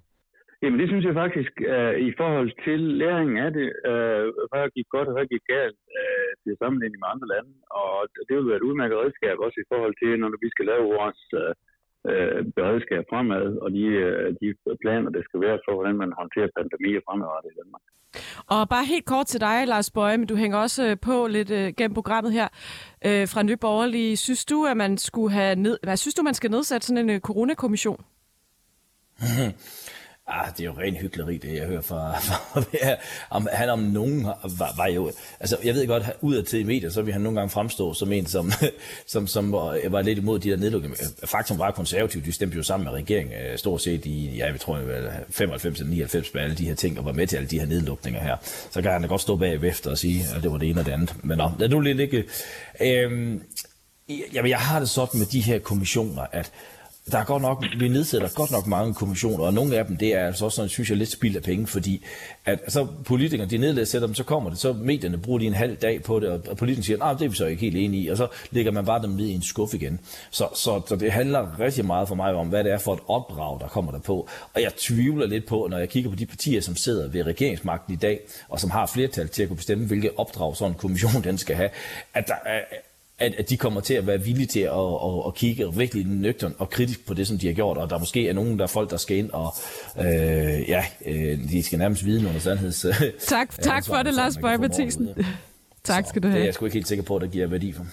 Jamen 0.62 0.80
det 0.80 0.88
synes 0.88 1.04
jeg 1.04 1.20
faktisk, 1.24 1.52
uh, 1.74 1.94
i 2.08 2.10
forhold 2.20 2.50
til 2.66 2.80
læringen 3.02 3.38
af 3.46 3.50
det, 3.58 3.68
uh, 3.90 4.26
hvad 4.50 4.64
gik 4.76 4.88
godt 4.94 5.08
og 5.10 5.14
hvad 5.16 5.26
gik 5.32 5.44
galt 5.54 5.80
uh, 6.00 6.30
til 6.42 6.52
sammenligning 6.62 7.00
med 7.00 7.12
andre 7.12 7.28
lande. 7.34 7.52
Og 7.82 7.94
det 8.26 8.34
vil 8.36 8.48
være 8.48 8.60
et 8.60 8.68
udmærket 8.68 9.00
redskab 9.02 9.36
også 9.46 9.58
i 9.60 9.68
forhold 9.72 9.94
til, 10.02 10.10
når 10.20 10.28
vi 10.44 10.50
skal 10.54 10.66
lave 10.72 10.84
vores 10.96 11.20
uh, 11.42 11.52
uh, 12.10 12.38
beredskab 12.56 13.02
fremad, 13.12 13.46
og 13.64 13.68
de, 13.76 13.84
uh, 14.06 14.28
de 14.40 14.46
planer, 14.82 15.10
der 15.16 15.22
skal 15.28 15.40
være 15.46 15.58
for, 15.64 15.72
hvordan 15.76 15.96
man 16.02 16.10
håndterer 16.20 16.54
pandemier 16.58 17.00
fremadrettet 17.06 17.50
i 17.52 17.58
Danmark. 17.60 17.84
Og 18.54 18.60
bare 18.74 18.90
helt 18.92 19.06
kort 19.12 19.26
til 19.32 19.40
dig, 19.48 19.56
Lars 19.72 19.90
Bøje, 19.96 20.18
men 20.18 20.28
du 20.32 20.36
hænger 20.42 20.58
også 20.66 20.82
på 21.08 21.14
lidt 21.36 21.50
uh, 21.58 21.66
gennem 21.78 21.98
programmet 22.00 22.32
her 22.38 22.48
uh, 23.08 23.24
fra 23.32 23.42
Nye 23.48 23.60
Borgerlige. 23.64 24.16
Synes 24.26 24.44
du, 24.52 24.58
at 24.70 24.76
man 24.76 24.92
skulle 25.08 25.32
have 25.40 25.54
ned... 25.66 25.76
Hvad 25.86 25.96
synes 25.96 26.14
du, 26.14 26.22
man 26.22 26.38
skal 26.38 26.50
nedsætte 26.50 26.86
sådan 26.86 27.02
en 27.04 27.14
uh, 27.16 27.20
coronakommission? 27.28 28.00
Ah, 30.26 30.52
det 30.56 30.60
er 30.60 30.64
jo 30.64 30.72
ren 30.78 30.96
hyggeleri, 30.96 31.38
det 31.38 31.56
jeg 31.56 31.66
hører 31.66 31.80
fra, 31.80 32.18
fra 32.20 32.96
om, 33.30 33.48
han 33.52 33.70
om 33.70 33.78
nogen 33.78 34.24
var, 34.58 34.74
var 34.76 34.86
jo, 34.86 35.12
altså 35.40 35.56
jeg 35.64 35.74
ved 35.74 35.86
godt, 35.86 36.04
ud 36.20 36.34
af 36.34 36.44
til 36.44 36.60
i 36.60 36.62
medier, 36.62 36.90
så 36.90 37.02
vil 37.02 37.12
han 37.12 37.22
nogle 37.22 37.38
gange 37.38 37.50
fremstå 37.50 37.94
som 37.94 38.12
en, 38.12 38.26
som, 38.26 38.52
som, 39.06 39.26
som 39.26 39.46
øh, 39.46 39.92
var 39.92 40.02
lidt 40.02 40.18
imod 40.18 40.38
de 40.38 40.50
der 40.50 40.56
nedlukninger. 40.56 40.98
Øh, 41.22 41.28
faktum 41.28 41.58
var 41.58 41.70
konservativt, 41.70 42.24
de 42.24 42.32
stemte 42.32 42.56
jo 42.56 42.62
sammen 42.62 42.84
med 42.84 42.92
regeringen 42.92 43.34
øh, 43.34 43.58
stort 43.58 43.82
set 43.82 44.06
i, 44.06 44.36
ja, 44.36 44.46
jeg 44.46 44.60
tror, 44.60 44.78
95-99 44.78 46.30
med 46.34 46.42
alle 46.42 46.56
de 46.56 46.64
her 46.64 46.74
ting, 46.74 46.98
og 46.98 47.04
var 47.04 47.12
med 47.12 47.26
til 47.26 47.36
alle 47.36 47.48
de 47.48 47.58
her 47.58 47.66
nedlukninger 47.66 48.20
her. 48.20 48.36
Så 48.70 48.82
kan 48.82 48.90
han 48.90 49.02
da 49.02 49.08
godt 49.08 49.20
stå 49.20 49.36
bag 49.36 49.64
efter 49.64 49.90
og 49.90 49.98
sige, 49.98 50.24
at 50.36 50.42
det 50.42 50.52
var 50.52 50.58
det 50.58 50.68
ene 50.68 50.80
og 50.80 50.86
det 50.86 50.92
andet. 50.92 51.14
Men 51.24 51.38
nå, 51.38 51.50
lad 51.58 51.68
nu 51.68 51.80
lidt 51.80 52.00
ikke... 52.00 52.24
Øhm, 52.80 53.42
jamen, 54.32 54.50
jeg 54.50 54.58
har 54.58 54.78
det 54.78 54.90
sådan 54.90 55.18
med 55.18 55.26
de 55.26 55.40
her 55.40 55.58
kommissioner, 55.58 56.26
at 56.32 56.52
der 57.10 57.18
er 57.18 57.24
godt 57.24 57.42
nok, 57.42 57.64
vi 57.78 57.88
nedsætter 57.88 58.28
godt 58.34 58.50
nok 58.50 58.66
mange 58.66 58.94
kommissioner, 58.94 59.44
og 59.44 59.54
nogle 59.54 59.76
af 59.76 59.84
dem, 59.84 59.96
det 59.96 60.14
er 60.14 60.26
altså 60.26 60.44
også 60.44 60.56
sådan, 60.56 60.68
synes 60.68 60.90
jeg, 60.90 60.98
lidt 60.98 61.12
spild 61.12 61.36
af 61.36 61.42
penge, 61.42 61.66
fordi 61.66 62.04
at 62.44 62.58
så 62.68 62.86
politikerne, 63.04 63.50
de 63.50 63.58
nedsætter 63.58 64.08
dem, 64.08 64.14
så 64.14 64.24
kommer 64.24 64.50
det, 64.50 64.58
så 64.58 64.72
medierne 64.72 65.18
bruger 65.18 65.38
de 65.38 65.46
en 65.46 65.54
halv 65.54 65.76
dag 65.76 66.02
på 66.02 66.20
det, 66.20 66.28
og 66.28 66.56
politikerne 66.56 66.84
siger, 66.84 66.98
nej, 66.98 67.12
det 67.12 67.22
er 67.22 67.28
vi 67.28 67.36
så 67.36 67.46
ikke 67.46 67.60
helt 67.60 67.76
enige 67.76 68.02
i, 68.02 68.08
og 68.08 68.16
så 68.16 68.26
lægger 68.50 68.72
man 68.72 68.84
bare 68.84 69.02
dem 69.02 69.10
ned 69.10 69.26
i 69.26 69.32
en 69.32 69.42
skuff 69.42 69.74
igen. 69.74 70.00
Så, 70.30 70.48
så, 70.54 70.80
så 70.88 70.96
det 70.96 71.12
handler 71.12 71.60
rigtig 71.60 71.84
meget 71.84 72.08
for 72.08 72.14
mig 72.14 72.34
om, 72.34 72.48
hvad 72.48 72.64
det 72.64 72.72
er 72.72 72.78
for 72.78 72.94
et 72.94 73.00
opdrag, 73.08 73.60
der 73.60 73.68
kommer 73.68 73.92
der 73.92 73.98
på. 73.98 74.28
Og 74.54 74.62
jeg 74.62 74.72
tvivler 74.76 75.26
lidt 75.26 75.46
på, 75.46 75.66
når 75.70 75.78
jeg 75.78 75.88
kigger 75.88 76.10
på 76.10 76.16
de 76.16 76.26
partier, 76.26 76.60
som 76.60 76.76
sidder 76.76 77.08
ved 77.08 77.26
regeringsmagten 77.26 77.94
i 77.94 77.96
dag, 77.96 78.20
og 78.48 78.60
som 78.60 78.70
har 78.70 78.86
flertal 78.86 79.28
til 79.28 79.42
at 79.42 79.48
kunne 79.48 79.56
bestemme, 79.56 79.86
hvilke 79.86 80.18
opdrag 80.18 80.56
sådan 80.56 80.72
en 80.72 80.78
kommission 80.78 81.24
den 81.24 81.38
skal 81.38 81.56
have, 81.56 81.70
at 82.14 82.26
der 82.26 82.34
er, 82.46 82.60
at, 83.18 83.34
at 83.34 83.50
de 83.50 83.56
kommer 83.56 83.80
til 83.80 83.94
at 83.94 84.06
være 84.06 84.20
villige 84.20 84.46
til 84.46 84.60
at, 84.60 84.70
at, 84.70 85.22
at 85.26 85.34
kigge 85.34 85.74
virkelig 85.74 86.06
nøgtern 86.06 86.54
og 86.58 86.70
kritisk 86.70 87.06
på 87.06 87.14
det, 87.14 87.26
som 87.26 87.38
de 87.38 87.46
har 87.46 87.54
gjort, 87.54 87.78
og 87.78 87.90
der 87.90 87.98
måske 87.98 88.28
er 88.28 88.32
nogen, 88.32 88.58
der 88.58 88.64
er 88.64 88.68
folk, 88.68 88.90
der 88.90 88.96
skal 88.96 89.16
ind, 89.16 89.30
og 89.30 89.54
øh, 89.98 90.68
ja, 90.68 90.84
øh, 91.06 91.38
de 91.50 91.62
skal 91.62 91.78
nærmest 91.78 92.04
vide 92.04 92.22
nogle 92.22 92.40
sandheds... 92.40 92.86
Tak, 93.26 93.50
tak 93.62 93.86
for 93.86 93.96
det, 93.96 94.14
Lars 94.14 94.36
Bøge 94.36 94.58
Mathisen. 94.58 95.08
Tak 95.84 96.06
skal 96.06 96.22
du 96.22 96.28
have. 96.28 96.36
Det 96.36 96.42
er 96.42 96.46
jeg 96.46 96.54
sgu 96.54 96.64
ikke 96.64 96.74
helt 96.74 96.88
sikker 96.88 97.04
på, 97.04 97.16
at 97.16 97.22
der 97.22 97.28
giver 97.28 97.46
værdi 97.46 97.72
for. 97.72 97.86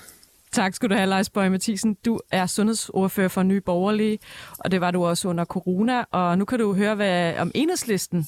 Tak 0.52 0.74
skal 0.74 0.90
du 0.90 0.96
have, 0.96 1.08
Lars 1.08 1.30
Bøge 1.30 1.50
Mathisen. 1.50 1.98
Du 2.06 2.20
er 2.32 2.46
sundhedsordfører 2.46 3.28
for 3.28 3.44
Nye 3.44 3.62
Borgerlige, 3.62 4.20
og 4.60 4.72
det 4.72 4.82
var 4.82 4.92
du 4.92 5.06
også 5.06 5.28
under 5.28 5.46
corona. 5.46 6.04
Og 6.12 6.38
nu 6.38 6.46
kan 6.46 6.60
du 6.60 6.74
høre, 6.74 6.96
hvad 6.96 7.38
om 7.38 7.52
enhedslisten 7.56 8.26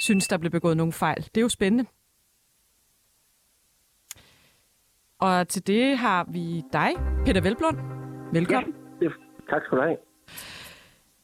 synes, 0.00 0.28
der 0.28 0.38
blev 0.38 0.50
begået 0.50 0.76
nogle 0.76 0.92
fejl. 0.92 1.22
Det 1.22 1.36
er 1.36 1.40
jo 1.40 1.48
spændende. 1.48 1.84
Og 5.20 5.48
til 5.48 5.66
det 5.66 5.98
har 5.98 6.26
vi 6.28 6.62
dig, 6.72 6.90
Peter 7.26 7.40
Velblund. 7.40 7.76
Velkommen. 8.32 8.74
Ja, 9.02 9.08
tak 9.50 9.62
skal 9.66 9.78
du 9.78 9.82
have. 9.82 9.96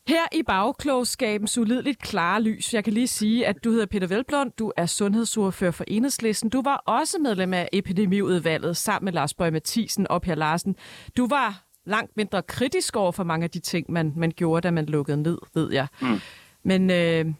Her 0.08 0.22
i 0.32 0.42
bagklogskabens 0.42 1.58
ulideligt 1.58 1.98
klare 1.98 2.42
lys, 2.42 2.74
jeg 2.74 2.84
kan 2.84 2.92
lige 2.92 3.06
sige, 3.08 3.46
at 3.46 3.64
du 3.64 3.70
hedder 3.70 3.86
Peter 3.86 4.06
Velblund, 4.06 4.52
du 4.58 4.72
er 4.76 4.86
sundhedsordfører 4.86 5.70
for 5.70 5.84
Enhedslisten. 5.88 6.50
Du 6.50 6.62
var 6.62 6.76
også 6.76 7.18
medlem 7.18 7.54
af 7.54 7.68
epidemiudvalget 7.72 8.76
sammen 8.76 9.04
med 9.04 9.12
Lars 9.12 9.34
Bøge 9.34 9.50
Mathisen 9.50 10.06
og 10.10 10.22
Per 10.22 10.34
Larsen. 10.34 10.76
Du 11.16 11.26
var 11.28 11.64
langt 11.84 12.16
mindre 12.16 12.42
kritisk 12.42 12.96
over 12.96 13.12
for 13.12 13.24
mange 13.24 13.44
af 13.44 13.50
de 13.50 13.58
ting, 13.58 13.92
man, 13.92 14.12
man 14.16 14.30
gjorde, 14.30 14.60
da 14.60 14.70
man 14.70 14.86
lukkede 14.86 15.22
ned, 15.22 15.38
ved 15.54 15.72
jeg. 15.72 15.86
Mm. 16.02 16.20
Men 16.64 16.90
øh, 16.90 17.34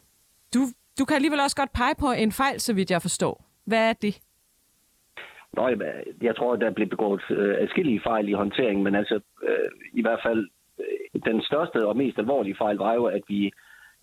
du, 0.54 0.68
du 0.99 1.04
kan 1.04 1.14
alligevel 1.14 1.40
også 1.40 1.56
godt 1.56 1.73
pege 1.73 1.94
på 1.99 2.11
en 2.12 2.32
fejl, 2.32 2.61
så 2.61 2.73
vidt 2.73 2.90
jeg 2.90 3.02
forstår. 3.02 3.44
Hvad 3.66 3.88
er 3.88 3.92
det? 3.92 4.18
Nå, 5.56 5.68
øh, 5.68 5.78
jeg 6.23 6.37
tror, 6.37 6.56
der 6.56 6.70
blev 6.70 6.88
begået 6.88 7.23
øh, 7.30 7.56
adskillige 7.58 8.00
fejl 8.00 8.28
i 8.28 8.32
håndteringen, 8.32 8.84
men 8.84 8.94
altså 8.94 9.20
øh, 9.42 9.70
i 9.92 10.02
hvert 10.02 10.20
fald 10.23 10.49
øh, 10.80 11.20
den 11.25 11.42
største 11.42 11.87
og 11.87 11.96
mest 11.96 12.18
alvorlige 12.18 12.56
fejl 12.56 12.76
var 12.76 12.94
jo, 12.94 13.04
at 13.04 13.23
vi 13.28 13.52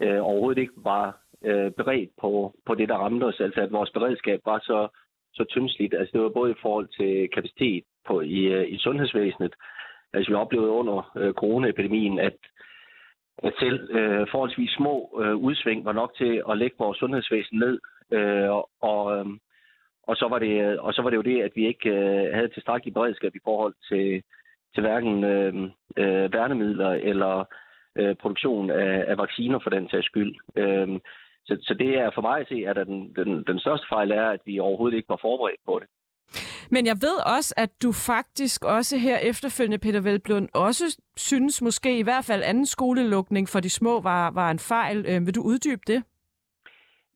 øh, 0.02 0.20
overhovedet 0.22 0.62
ikke 0.62 0.74
var 0.76 1.18
øh, 1.46 1.72
beredt 1.72 2.10
på, 2.22 2.54
på 2.66 2.76
det, 2.76 2.90
der 2.90 2.96
ramte 2.96 3.24
os. 3.24 3.40
Altså 3.40 3.62
at 3.62 3.72
vores 3.72 3.90
beredskab 3.90 4.40
var 4.46 4.60
så, 4.60 4.88
så 5.34 5.44
tyndsligt. 5.44 5.94
Altså 5.94 6.12
det 6.14 6.22
var 6.22 6.30
både 6.30 6.52
i 6.52 6.62
forhold 6.62 6.88
til 6.88 7.30
kapacitet 7.34 7.84
på, 8.08 8.22
i, 8.22 8.40
øh, 8.40 8.72
i 8.72 8.78
sundhedsvæsenet. 8.78 9.54
Altså 10.14 10.32
vi 10.32 10.36
oplevede 10.36 10.72
under 10.72 11.12
øh, 11.18 11.34
coronaepidemien, 11.34 12.20
at 12.20 12.38
at 13.44 13.54
selv 13.60 13.96
øh, 13.96 14.28
forholdsvis 14.32 14.72
små 14.72 15.22
øh, 15.24 15.36
udsving 15.36 15.86
var 15.86 15.92
nok 15.92 16.14
til 16.18 16.44
at 16.50 16.58
lægge 16.58 16.76
vores 16.80 16.98
sundhedsvæsen 16.98 17.60
ned 17.60 17.80
Øh, 18.12 18.50
og, 18.82 19.18
øh, 19.18 19.26
og, 20.12 20.16
så 20.18 20.28
var 20.28 20.40
det, 20.40 20.80
og 20.80 20.94
så 20.94 21.02
var 21.02 21.10
det 21.10 21.18
jo 21.18 21.30
det, 21.32 21.42
at 21.42 21.52
vi 21.56 21.68
ikke 21.68 21.90
øh, 21.90 22.34
havde 22.34 22.54
tilstrækkeligt 22.54 22.94
beredskab 22.94 23.36
i 23.36 23.46
forhold 23.48 23.76
til, 23.90 24.24
til 24.74 24.82
hverken 24.82 25.24
øh, 25.24 25.54
øh, 26.02 26.34
værnemidler 26.34 26.92
eller 26.92 27.34
øh, 28.00 28.16
produktion 28.16 28.70
af, 28.70 29.06
af 29.08 29.18
vacciner 29.18 29.60
for 29.64 29.70
den 29.70 29.90
sags 29.90 30.06
skyld. 30.06 30.36
Øh, 30.56 31.00
så, 31.46 31.54
så 31.62 31.74
det 31.74 32.00
er 32.00 32.12
for 32.16 32.22
mig 32.22 32.40
at 32.40 32.48
se, 32.48 32.64
at 32.68 32.76
den, 32.76 33.14
den, 33.16 33.44
den 33.44 33.60
største 33.60 33.88
fejl 33.90 34.12
er, 34.12 34.28
at 34.30 34.42
vi 34.46 34.60
overhovedet 34.60 34.98
ikke 34.98 35.10
var 35.10 35.20
forberedt 35.22 35.62
på 35.66 35.80
det. 35.82 35.88
Men 36.72 36.86
jeg 36.86 36.98
ved 37.02 37.18
også, 37.38 37.54
at 37.58 37.72
du 37.84 37.92
faktisk 37.92 38.66
også 38.66 38.98
her 38.98 39.18
efterfølgende, 39.18 39.84
Peter 39.86 40.02
Velblund, 40.02 40.50
også 40.54 40.86
synes 41.18 41.62
måske 41.62 42.00
i 42.00 42.04
hvert 42.04 42.26
fald 42.26 42.44
anden 42.44 42.66
skolelukning 42.66 43.50
for 43.50 43.60
de 43.60 43.70
små 43.70 44.02
var, 44.02 44.32
var 44.32 44.52
en 44.52 44.60
fejl. 44.60 44.98
Øh, 45.10 45.26
vil 45.26 45.36
du 45.36 45.42
uddybe 45.42 45.82
det? 45.88 46.04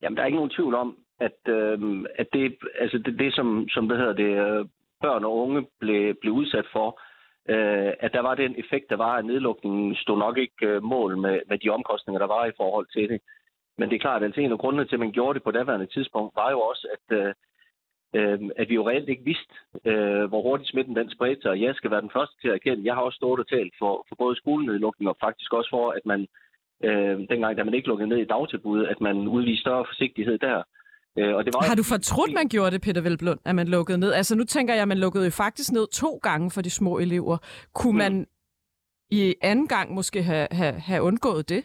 Jamen, 0.01 0.15
der 0.15 0.21
er 0.21 0.25
ikke 0.25 0.41
nogen 0.41 0.55
tvivl 0.57 0.75
om, 0.75 0.97
at, 1.19 1.39
øh, 1.47 2.05
at 2.15 2.27
det, 2.33 2.57
altså 2.79 2.97
det, 2.97 3.19
det 3.19 3.33
som, 3.33 3.69
som 3.69 3.89
det 3.89 3.97
hedder 3.97 4.13
det, 4.13 4.31
øh, 4.47 4.65
børn 5.01 5.23
og 5.23 5.37
unge 5.37 5.67
blev, 5.79 6.15
blev 6.21 6.33
udsat 6.33 6.65
for, 6.71 6.99
øh, 7.49 7.93
at 7.99 8.13
der 8.13 8.19
var 8.19 8.35
den 8.35 8.55
effekt, 8.57 8.89
der 8.89 8.95
var, 8.95 9.13
at 9.15 9.25
nedlukningen 9.25 9.95
stod 9.95 10.17
nok 10.17 10.37
ikke 10.37 10.67
øh, 10.67 10.83
mål 10.83 11.17
med, 11.17 11.39
med 11.49 11.57
de 11.57 11.69
omkostninger, 11.69 12.19
der 12.19 12.27
var 12.27 12.45
i 12.45 12.57
forhold 12.57 12.87
til 12.93 13.09
det. 13.09 13.21
Men 13.77 13.89
det 13.89 13.95
er 13.95 14.05
klart, 14.07 14.21
at 14.21 14.25
altså 14.25 14.41
en 14.41 14.51
af 14.51 14.57
grundene 14.59 14.85
til, 14.85 14.95
at 14.95 14.99
man 14.99 15.11
gjorde 15.11 15.33
det 15.33 15.43
på 15.43 15.51
daværende 15.51 15.85
tidspunkt, 15.85 16.35
var 16.35 16.51
jo 16.51 16.59
også, 16.59 16.87
at, 16.95 17.17
øh, 17.17 17.33
øh, 18.17 18.39
at 18.55 18.69
vi 18.69 18.75
jo 18.75 18.89
reelt 18.89 19.09
ikke 19.09 19.23
vidste, 19.25 19.53
øh, 19.85 20.25
hvor 20.29 20.41
hurtigt 20.41 20.69
smitten 20.69 20.95
den 20.95 21.11
spredte 21.11 21.41
sig. 21.41 21.61
Jeg 21.61 21.75
skal 21.75 21.91
være 21.91 22.01
den 22.01 22.15
første 22.17 22.35
til 22.41 22.47
at 22.47 22.53
erkende. 22.53 22.85
Jeg 22.85 22.95
har 22.95 23.01
også 23.01 23.15
stået 23.15 23.39
og 23.39 23.47
talt 23.47 23.73
for, 23.79 24.05
for 24.09 24.15
både 24.15 24.35
skolenedlukning 24.35 25.09
og 25.09 25.17
faktisk 25.19 25.53
også 25.53 25.69
for, 25.69 25.91
at 25.91 26.05
man 26.05 26.27
øh, 26.83 27.17
dengang, 27.29 27.57
da 27.57 27.63
man 27.63 27.73
ikke 27.73 27.87
lukkede 27.87 28.09
ned 28.09 28.17
i 28.17 28.31
dagtilbud, 28.33 28.85
at 28.85 29.01
man 29.01 29.17
udviste 29.27 29.61
større 29.61 29.85
forsigtighed 29.85 30.37
der. 30.37 30.63
Øh, 31.17 31.35
og 31.35 31.45
det 31.45 31.53
var 31.53 31.61
har 31.61 31.75
du 31.75 31.83
fortrudt, 31.83 32.33
man 32.33 32.47
gjorde 32.49 32.71
det, 32.71 32.81
Peter 32.81 33.01
Velblund, 33.01 33.39
at 33.45 33.55
man 33.55 33.67
lukkede 33.67 33.97
ned? 33.97 34.13
Altså 34.13 34.35
nu 34.35 34.43
tænker 34.43 34.73
jeg, 34.73 34.81
at 34.81 34.87
man 34.87 34.97
lukkede 34.97 35.25
jo 35.25 35.31
faktisk 35.31 35.71
ned 35.71 35.87
to 35.87 36.19
gange 36.23 36.51
for 36.51 36.61
de 36.61 36.69
små 36.69 36.97
elever. 36.97 37.37
Kunne 37.73 37.91
mm. 37.91 37.97
man 37.97 38.27
i 39.09 39.35
anden 39.41 39.67
gang 39.67 39.93
måske 39.93 40.23
have, 40.23 40.47
have, 40.51 40.73
have 40.73 41.01
undgået 41.01 41.49
det? 41.49 41.63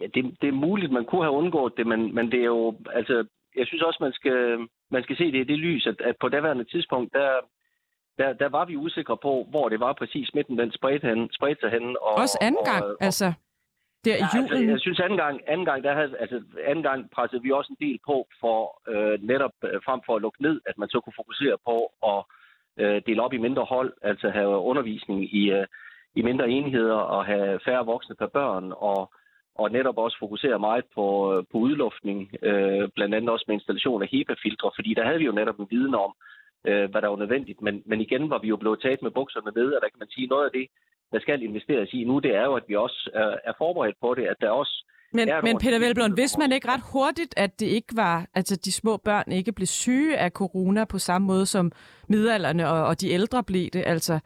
Ja, 0.00 0.06
det, 0.14 0.36
det 0.40 0.48
er 0.48 0.52
muligt, 0.66 0.92
man 0.92 1.04
kunne 1.04 1.22
have 1.22 1.32
undgået 1.32 1.72
det, 1.76 1.86
men, 1.86 2.14
men 2.14 2.30
det 2.32 2.40
er 2.40 2.50
jo, 2.56 2.74
altså, 2.94 3.26
jeg 3.56 3.66
synes 3.66 3.82
også, 3.82 3.98
man 4.00 4.12
skal, 4.12 4.68
man 4.90 5.02
skal 5.02 5.16
se 5.16 5.24
det 5.32 5.40
i 5.40 5.50
det 5.52 5.58
lys, 5.58 5.86
at, 5.86 6.00
at 6.00 6.16
på 6.20 6.28
daværende 6.28 6.64
tidspunkt, 6.64 7.12
der, 7.12 7.30
der, 8.18 8.32
der 8.32 8.48
var 8.48 8.64
vi 8.64 8.76
usikre 8.76 9.16
på, 9.16 9.46
hvor 9.50 9.68
det 9.68 9.80
var 9.80 9.92
præcis 9.92 10.28
smitten, 10.28 10.58
den 10.58 10.72
spredte, 10.72 11.06
hen, 11.06 11.28
spredte 11.32 11.60
sig 11.60 11.70
hen. 11.70 11.96
Og, 12.00 12.14
også 12.14 12.38
anden 12.40 12.64
gang, 12.64 12.84
og, 12.84 12.96
altså? 13.00 13.32
Der 14.04 14.16
i 14.16 14.18
ja, 14.34 14.38
Altså, 14.40 14.64
jeg 14.72 14.80
synes 14.80 15.00
anden 15.00 15.18
gang, 15.18 15.40
anden 15.46 15.64
gang, 15.64 15.84
der 15.84 15.94
havde, 15.94 16.16
altså, 16.18 16.42
anden 16.66 16.82
gang 16.82 17.10
pressede 17.10 17.42
vi 17.42 17.50
også 17.50 17.72
en 17.72 17.86
del 17.86 17.98
på 18.06 18.26
for 18.40 18.58
øh, 18.92 19.22
netop 19.22 19.54
øh, 19.64 19.80
frem 19.84 20.00
for 20.06 20.16
at 20.16 20.22
lukke 20.22 20.42
ned, 20.42 20.60
at 20.66 20.78
man 20.78 20.88
så 20.88 21.00
kunne 21.00 21.20
fokusere 21.22 21.56
på 21.68 21.76
at 22.12 22.20
øh, 22.82 23.02
dele 23.06 23.22
op 23.22 23.32
i 23.32 23.44
mindre 23.46 23.64
hold, 23.64 23.92
altså 24.02 24.30
have 24.30 24.58
undervisning 24.58 25.34
i, 25.34 25.50
øh, 25.50 25.66
i 26.14 26.22
mindre 26.22 26.48
enheder 26.48 26.94
og 26.94 27.24
have 27.24 27.60
færre 27.64 27.86
voksne 27.86 28.14
per 28.16 28.26
børn 28.26 28.72
og 28.76 29.12
og 29.62 29.70
netop 29.70 29.98
også 29.98 30.16
fokusere 30.18 30.58
meget 30.58 30.84
på, 30.94 31.06
øh, 31.32 31.44
på 31.50 31.56
udluftning, 31.58 32.20
øh, 32.42 32.88
blandt 32.94 33.14
andet 33.14 33.30
også 33.30 33.44
med 33.48 33.54
installation 33.54 34.02
af 34.02 34.08
HEPA-filtre, 34.08 34.70
fordi 34.74 34.94
der 34.94 35.04
havde 35.04 35.18
vi 35.18 35.24
jo 35.24 35.32
netop 35.32 35.58
en 35.60 35.68
viden 35.70 35.94
om, 35.94 36.12
øh, 36.68 36.90
hvad 36.90 37.02
der 37.02 37.08
var 37.08 37.16
nødvendigt. 37.16 37.62
Men, 37.62 37.82
men 37.86 38.00
igen 38.00 38.30
var 38.30 38.38
vi 38.38 38.48
jo 38.48 38.56
blevet 38.56 38.80
taget 38.82 39.02
med 39.02 39.10
bukserne 39.10 39.52
ned, 39.56 39.68
og 39.72 39.80
der 39.82 39.88
kan 39.88 39.98
man 39.98 40.14
sige, 40.14 40.26
noget 40.26 40.44
af 40.44 40.52
det, 40.58 40.66
der 41.12 41.20
skal 41.20 41.42
investeres 41.42 41.92
i 41.92 42.04
nu, 42.04 42.18
det 42.18 42.34
er 42.34 42.44
jo, 42.44 42.54
at 42.54 42.64
vi 42.68 42.76
også 42.76 43.10
er, 43.14 43.50
er 43.50 43.52
forberedt 43.58 43.96
på 44.00 44.14
det, 44.14 44.26
at 44.26 44.36
der 44.40 44.50
også 44.50 44.84
men, 45.12 45.28
men 45.42 45.58
Peter 45.58 45.78
Velblom, 45.78 46.12
hvis 46.12 46.38
man 46.38 46.52
ikke 46.52 46.68
ret 46.68 46.82
hurtigt, 46.92 47.34
at 47.36 47.60
det 47.60 47.66
ikke 47.66 47.96
var, 47.96 48.26
altså 48.34 48.56
de 48.56 48.72
små 48.72 48.96
børn 48.96 49.32
ikke 49.32 49.52
blev 49.52 49.66
syge 49.66 50.16
af 50.16 50.30
corona 50.30 50.84
på 50.84 50.98
samme 50.98 51.26
måde 51.26 51.46
som 51.46 51.72
midalderne 52.08 52.68
og, 52.68 52.86
og 52.86 53.00
de 53.00 53.10
ældre 53.10 53.44
blev 53.44 53.70
det, 53.70 53.82
altså 53.86 54.20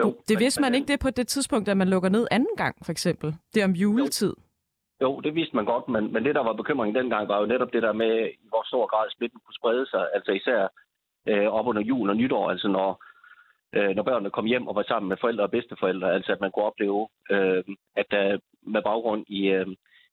jo, 0.00 0.14
det 0.28 0.38
vidste 0.38 0.60
man 0.60 0.74
ikke 0.74 0.92
det 0.92 1.00
på 1.00 1.10
det 1.10 1.26
tidspunkt, 1.28 1.68
at 1.68 1.76
man 1.76 1.88
lukker 1.88 2.08
ned 2.08 2.26
anden 2.30 2.56
gang, 2.56 2.76
for 2.84 2.92
eksempel. 2.92 3.34
Det 3.54 3.60
er 3.60 3.64
om 3.64 3.72
juletid. 3.72 4.34
Jo. 5.00 5.06
jo, 5.06 5.20
det 5.20 5.34
vidste 5.34 5.56
man 5.56 5.64
godt, 5.64 5.88
men, 5.88 6.12
men 6.12 6.24
det, 6.24 6.34
der 6.34 6.42
var 6.42 6.52
bekymringen 6.52 6.94
dengang, 7.02 7.28
var 7.28 7.40
jo 7.40 7.46
netop 7.46 7.72
det 7.72 7.82
der 7.82 7.92
med, 7.92 8.28
i 8.28 8.48
hvor 8.48 8.66
stor 8.66 8.86
grad 8.86 9.10
smitten 9.10 9.40
kunne 9.44 9.54
sprede 9.60 9.86
sig, 9.90 10.08
altså 10.14 10.32
især 10.32 10.68
øh, 11.28 11.46
op 11.46 11.66
under 11.66 11.82
jul 11.82 12.10
og 12.10 12.16
nytår, 12.16 12.50
altså 12.50 12.68
når, 12.68 13.04
øh, 13.76 13.90
når 13.96 14.02
børnene 14.02 14.30
kom 14.30 14.46
hjem 14.52 14.66
og 14.68 14.74
var 14.74 14.84
sammen 14.88 15.08
med 15.08 15.16
forældre 15.20 15.44
og 15.44 15.50
bedsteforældre, 15.50 16.12
altså 16.12 16.32
at 16.32 16.40
man 16.40 16.50
kunne 16.50 16.64
opleve, 16.70 17.08
øh, 17.30 17.64
at 17.96 18.06
der 18.10 18.38
med 18.62 18.82
baggrund 18.82 19.24
i, 19.28 19.42
øh, 19.46 19.66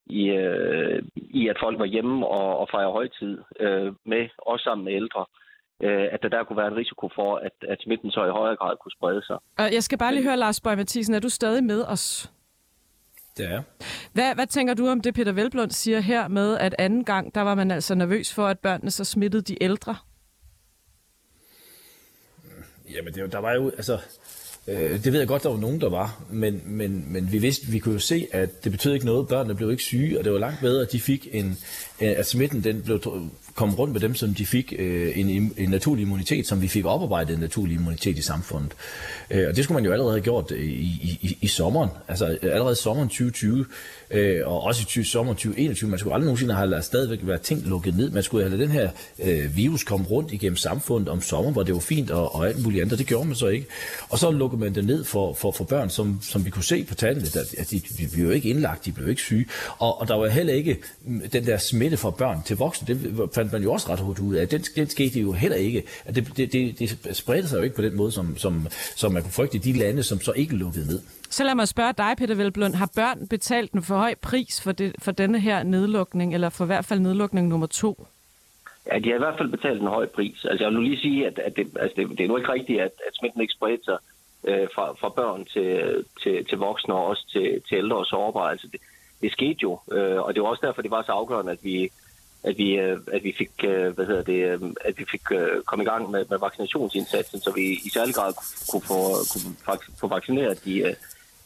i, 0.06 0.24
øh, 0.30 1.04
i 1.16 1.48
at 1.48 1.58
folk 1.64 1.80
var 1.80 1.86
hjemme 1.86 2.28
og, 2.28 2.58
og 2.62 2.68
fejre 2.72 2.92
højtid 2.92 3.38
øh, 3.60 3.94
med, 4.06 4.24
også 4.38 4.64
sammen 4.64 4.86
med 4.86 4.94
ældre, 4.94 5.26
øh, 5.84 6.08
at 6.12 6.20
der 6.22 6.30
der 6.30 6.44
kunne 6.44 6.58
være 6.58 6.68
en 6.68 6.82
risiko 6.84 7.10
for, 7.16 7.36
at, 7.36 7.56
at 7.72 7.78
smitten 7.82 8.12
så 8.12 8.26
i 8.26 8.38
højere 8.40 8.56
grad 8.56 8.76
kunne 8.82 8.98
sprede 8.98 9.26
sig. 9.26 9.38
Og 9.58 9.74
jeg 9.74 9.84
skal 9.84 9.98
bare 9.98 10.14
lige 10.14 10.24
høre, 10.24 10.38
Lars 10.38 10.62
Bøge 10.62 10.76
Mathisen, 10.76 11.14
er 11.16 11.20
du 11.20 11.30
stadig 11.30 11.64
med 11.64 11.84
os? 11.84 12.32
Det 13.38 13.46
er 13.52 13.62
hvad, 14.14 14.36
hvad 14.36 14.48
tænker 14.48 14.74
du 14.74 14.88
om 14.88 15.02
det, 15.02 15.14
Peter 15.14 15.32
Velblund 15.32 15.72
siger 15.72 16.00
her 16.00 16.28
med, 16.28 16.58
at 16.58 16.76
anden 16.80 17.04
gang, 17.04 17.36
der 17.36 17.42
var 17.42 17.56
man 17.56 17.72
altså 17.72 17.96
nervøs 17.96 18.36
for, 18.36 18.48
at 18.48 18.60
børnene 18.60 18.92
så 18.92 19.04
smittede 19.06 19.44
de 19.44 19.64
ældre? 19.64 19.96
Jamen, 22.96 23.14
det, 23.14 23.32
der 23.32 23.40
var 23.40 23.54
jo, 23.54 23.70
altså, 23.70 23.98
Øh, 24.68 25.04
det 25.04 25.12
ved 25.12 25.20
jeg 25.20 25.28
godt, 25.28 25.44
der 25.44 25.50
var 25.50 25.58
nogen, 25.58 25.82
der 25.82 25.90
var, 25.90 26.24
men, 26.30 26.62
men, 26.66 27.06
men 27.08 27.32
vi 27.32 27.38
vidste, 27.38 27.68
vi 27.68 27.80
kunne 27.80 27.94
jo 27.94 28.00
se, 28.00 28.28
at 28.32 28.64
det 28.64 28.72
betød 28.72 28.94
ikke 28.94 29.06
noget. 29.06 29.28
Børnene 29.28 29.56
blev 29.56 29.72
ikke 29.72 29.84
syge, 29.84 30.20
og 30.20 30.24
det 30.24 30.34
var 30.34 30.40
langt 30.40 30.62
bedre, 30.62 30.82
at 30.82 30.92
de 30.92 31.00
fik 31.00 31.28
en, 31.32 31.58
øh, 32.02 32.14
at 32.18 32.26
smitten 32.26 32.64
den 32.64 32.82
blev 32.82 33.02
kom 33.56 33.76
rundt 33.76 33.94
med 33.94 34.02
dem, 34.02 34.16
som 34.16 34.34
de 34.34 34.46
fik 34.46 34.74
øh, 34.80 35.20
en, 35.20 35.54
en 35.58 35.70
naturlig 35.70 36.02
immunitet, 36.02 36.48
som 36.48 36.62
vi 36.62 36.68
fik 36.68 36.86
oparbejdet 36.86 37.34
en 37.34 37.40
naturlig 37.40 37.76
immunitet 37.76 38.18
i 38.18 38.22
samfundet. 38.22 38.74
Øh, 39.32 39.48
og 39.48 39.56
det 39.56 39.64
skulle 39.64 39.76
man 39.76 39.86
jo 39.86 39.92
allerede 39.92 40.14
have 40.14 40.24
gjort 40.24 40.52
øh, 40.52 40.60
i, 40.60 41.00
i, 41.02 41.20
i, 41.22 41.38
i 41.42 41.48
sommeren, 41.48 41.90
altså 42.08 42.38
allerede 42.42 42.76
sommeren 42.76 43.10
2020, 43.10 43.66
øh, 44.14 44.48
og 44.48 44.64
også 44.64 44.82
i 44.82 44.86
20, 44.86 45.06
sommer 45.06 45.34
2021. 45.34 45.90
Man 45.90 46.00
skulle 46.00 46.14
aldrig 46.14 46.26
nogensinde 46.26 46.54
have 46.54 46.70
ladet 46.70 46.86
stadigvæk 46.86 47.20
være 47.24 47.38
ting 47.38 47.68
lukket 47.68 47.98
ned. 47.98 48.10
Man 48.10 48.24
skulle 48.24 48.44
have 48.44 48.58
ladet 48.58 48.70
den 48.70 48.78
her 48.78 48.90
øh, 49.24 49.58
virus 49.58 49.84
komme 49.84 50.06
rundt 50.06 50.32
igennem 50.32 50.58
samfundet 50.58 51.10
om 51.10 51.22
sommer, 51.22 51.52
hvor 51.52 51.64
det 51.64 51.74
var 51.74 51.80
fint 51.80 52.12
og, 52.12 52.36
og 52.36 52.48
alt 52.48 52.64
muligt 52.64 52.82
andet. 52.82 53.00
Det 53.00 53.08
gjorde 53.08 53.26
man 53.26 53.36
så 53.36 53.48
ikke. 53.48 53.68
Og 54.10 54.20
så 54.20 54.32
lukkede 54.32 54.62
man 54.62 54.76
det 54.76 54.86
ned 54.86 55.04
for, 55.04 55.34
for, 55.34 55.52
for 55.52 55.64
børn, 55.64 55.90
som, 55.90 56.20
som 56.22 56.46
vi 56.46 56.50
kunne 56.50 56.64
se 56.64 56.84
på 56.84 56.96
tallene, 56.96 57.28
at 57.58 57.72
de, 57.72 57.80
de 57.80 58.08
blev 58.14 58.26
jo 58.26 58.32
ikke 58.32 58.50
indlagt, 58.50 58.86
de 58.86 58.92
blev 58.92 59.10
ikke 59.10 59.22
syge. 59.22 59.46
Og, 59.78 60.02
og 60.02 60.08
der 60.08 60.16
var 60.16 60.28
heller 60.28 60.54
ikke 60.54 60.78
mm, 61.06 61.22
den 61.34 61.46
der 61.46 61.58
smitte 61.58 61.98
fra 61.98 62.10
børn 62.10 62.44
til 62.46 62.58
voksne. 62.58 62.88
Det 62.88 63.30
fandt 63.34 63.52
man 63.52 63.64
jo 63.64 63.74
også 63.74 63.90
ret 63.90 64.00
hurtigt 64.00 64.28
ud 64.28 64.36
af. 64.36 64.48
Den, 64.48 64.62
den 64.76 64.90
skete 64.90 65.20
jo 65.20 65.32
heller 65.32 65.58
ikke. 65.58 65.84
At 66.06 66.16
det, 66.16 66.38
det, 66.38 66.54
det, 66.54 66.80
det 66.80 67.16
spredte 67.18 67.50
sig 67.50 67.58
jo 67.58 67.64
ikke 67.64 67.76
på 67.76 67.82
den 67.82 67.96
måde, 67.96 68.12
som, 68.12 68.38
som, 68.38 68.68
som 68.96 69.12
man 69.12 69.22
kunne 69.22 69.32
frygte 69.32 69.58
i 69.58 69.60
de 69.60 69.74
lande, 69.74 70.04
som 70.04 70.22
så 70.22 70.32
ikke 70.32 70.56
lukkede 70.56 70.88
ned. 70.88 71.00
Så 71.30 71.44
lad 71.44 71.56
mig 71.56 71.68
spørge 71.68 71.94
dig, 71.98 72.14
Peter 72.18 72.36
Velblund. 72.36 72.76
Har 72.76 72.90
børn 72.96 73.28
betalt 73.28 73.72
den 73.72 73.84
for 73.84 74.03
høj 74.04 74.16
pris 74.16 74.62
for, 74.62 74.72
det, 74.72 74.96
for 75.00 75.12
denne 75.12 75.40
her 75.40 75.64
nedlukning, 75.64 76.34
eller 76.34 76.50
for 76.50 76.64
i 76.66 76.72
hvert 76.72 76.86
fald 76.86 77.00
nedlukning 77.00 77.48
nummer 77.48 77.68
to? 77.68 78.08
Ja, 78.92 79.00
de 79.00 79.10
har 79.10 79.16
i 79.16 79.26
hvert 79.26 79.38
fald 79.38 79.52
betalt 79.58 79.82
en 79.82 79.88
høj 79.88 80.06
pris. 80.06 80.46
Altså 80.46 80.64
jeg 80.64 80.68
vil 80.70 80.78
nu 80.78 80.84
lige 80.84 81.02
sige, 81.02 81.28
at, 81.28 81.40
at 81.40 81.56
det, 81.56 81.68
altså 81.80 81.96
det, 81.98 82.10
det 82.18 82.24
er 82.24 82.28
nu 82.28 82.38
ikke 82.38 82.54
rigtigt, 82.54 82.82
at, 82.82 82.94
at 83.08 83.14
smitten 83.20 83.42
ikke 83.42 83.54
spredte 83.54 83.84
sig 83.84 83.98
øh, 84.48 84.68
fra, 84.76 84.86
fra 85.02 85.10
børn 85.10 85.46
til, 85.46 85.70
til, 86.24 86.46
til 86.46 86.58
voksne 86.58 86.94
og 86.94 87.06
også 87.06 87.24
til, 87.34 87.62
til 87.70 87.78
ældre 87.78 87.98
og 87.98 88.06
sårbare. 88.06 88.52
Altså 88.52 88.68
det, 88.72 88.82
det 89.22 89.32
skete 89.32 89.60
jo, 89.64 89.80
øh, 89.92 90.20
og 90.22 90.34
det 90.34 90.44
var 90.44 90.50
også 90.50 90.66
derfor, 90.66 90.82
det 90.82 90.92
var 90.92 91.04
så 91.04 91.12
afgørende, 91.12 91.52
at 91.52 91.64
vi, 91.64 91.90
at 92.44 92.58
vi, 92.58 92.70
øh, 92.84 92.98
at 93.08 93.24
vi 93.24 93.34
fik, 93.38 93.52
øh, 93.64 93.88
hvad 93.96 94.06
hedder 94.06 94.24
det, 94.24 94.42
øh, 94.52 94.60
at 94.82 94.98
vi 94.98 95.06
fik 95.12 95.22
øh, 95.32 95.62
komme 95.66 95.84
i 95.84 95.88
gang 95.88 96.12
med, 96.12 96.26
med 96.30 96.40
vaccinationsindsatsen, 96.40 97.40
så 97.42 97.52
vi 97.52 97.66
i 97.88 97.90
særlig 97.94 98.16
grad 98.16 98.34
kunne 98.72 98.86
få, 98.92 99.00
kunne 99.66 99.98
få 100.00 100.08
vaccineret 100.08 100.66
de, 100.66 100.80
øh, 100.80 100.94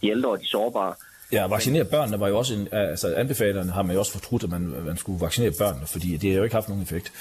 de 0.01 0.09
ældre 0.09 0.29
og 0.29 0.39
de 0.39 0.47
sårbare. 0.47 0.93
Ja, 1.31 1.47
vaccinere 1.47 1.85
børnene 1.85 2.19
var 2.19 2.27
jo 2.27 2.37
også 2.37 2.53
en, 2.53 2.67
altså 2.71 3.15
anbefalerne 3.15 3.71
har 3.71 3.81
man 3.81 3.93
jo 3.93 3.99
også 3.99 4.11
fortrudt, 4.11 4.43
at 4.43 4.49
man, 4.49 4.61
man 4.61 4.97
skulle 4.97 5.21
vaccinere 5.21 5.51
børnene, 5.59 5.87
fordi 5.87 6.17
det 6.17 6.31
har 6.31 6.37
jo 6.37 6.43
ikke 6.43 6.55
haft 6.55 6.69
nogen 6.69 6.83
effekt. 6.83 7.11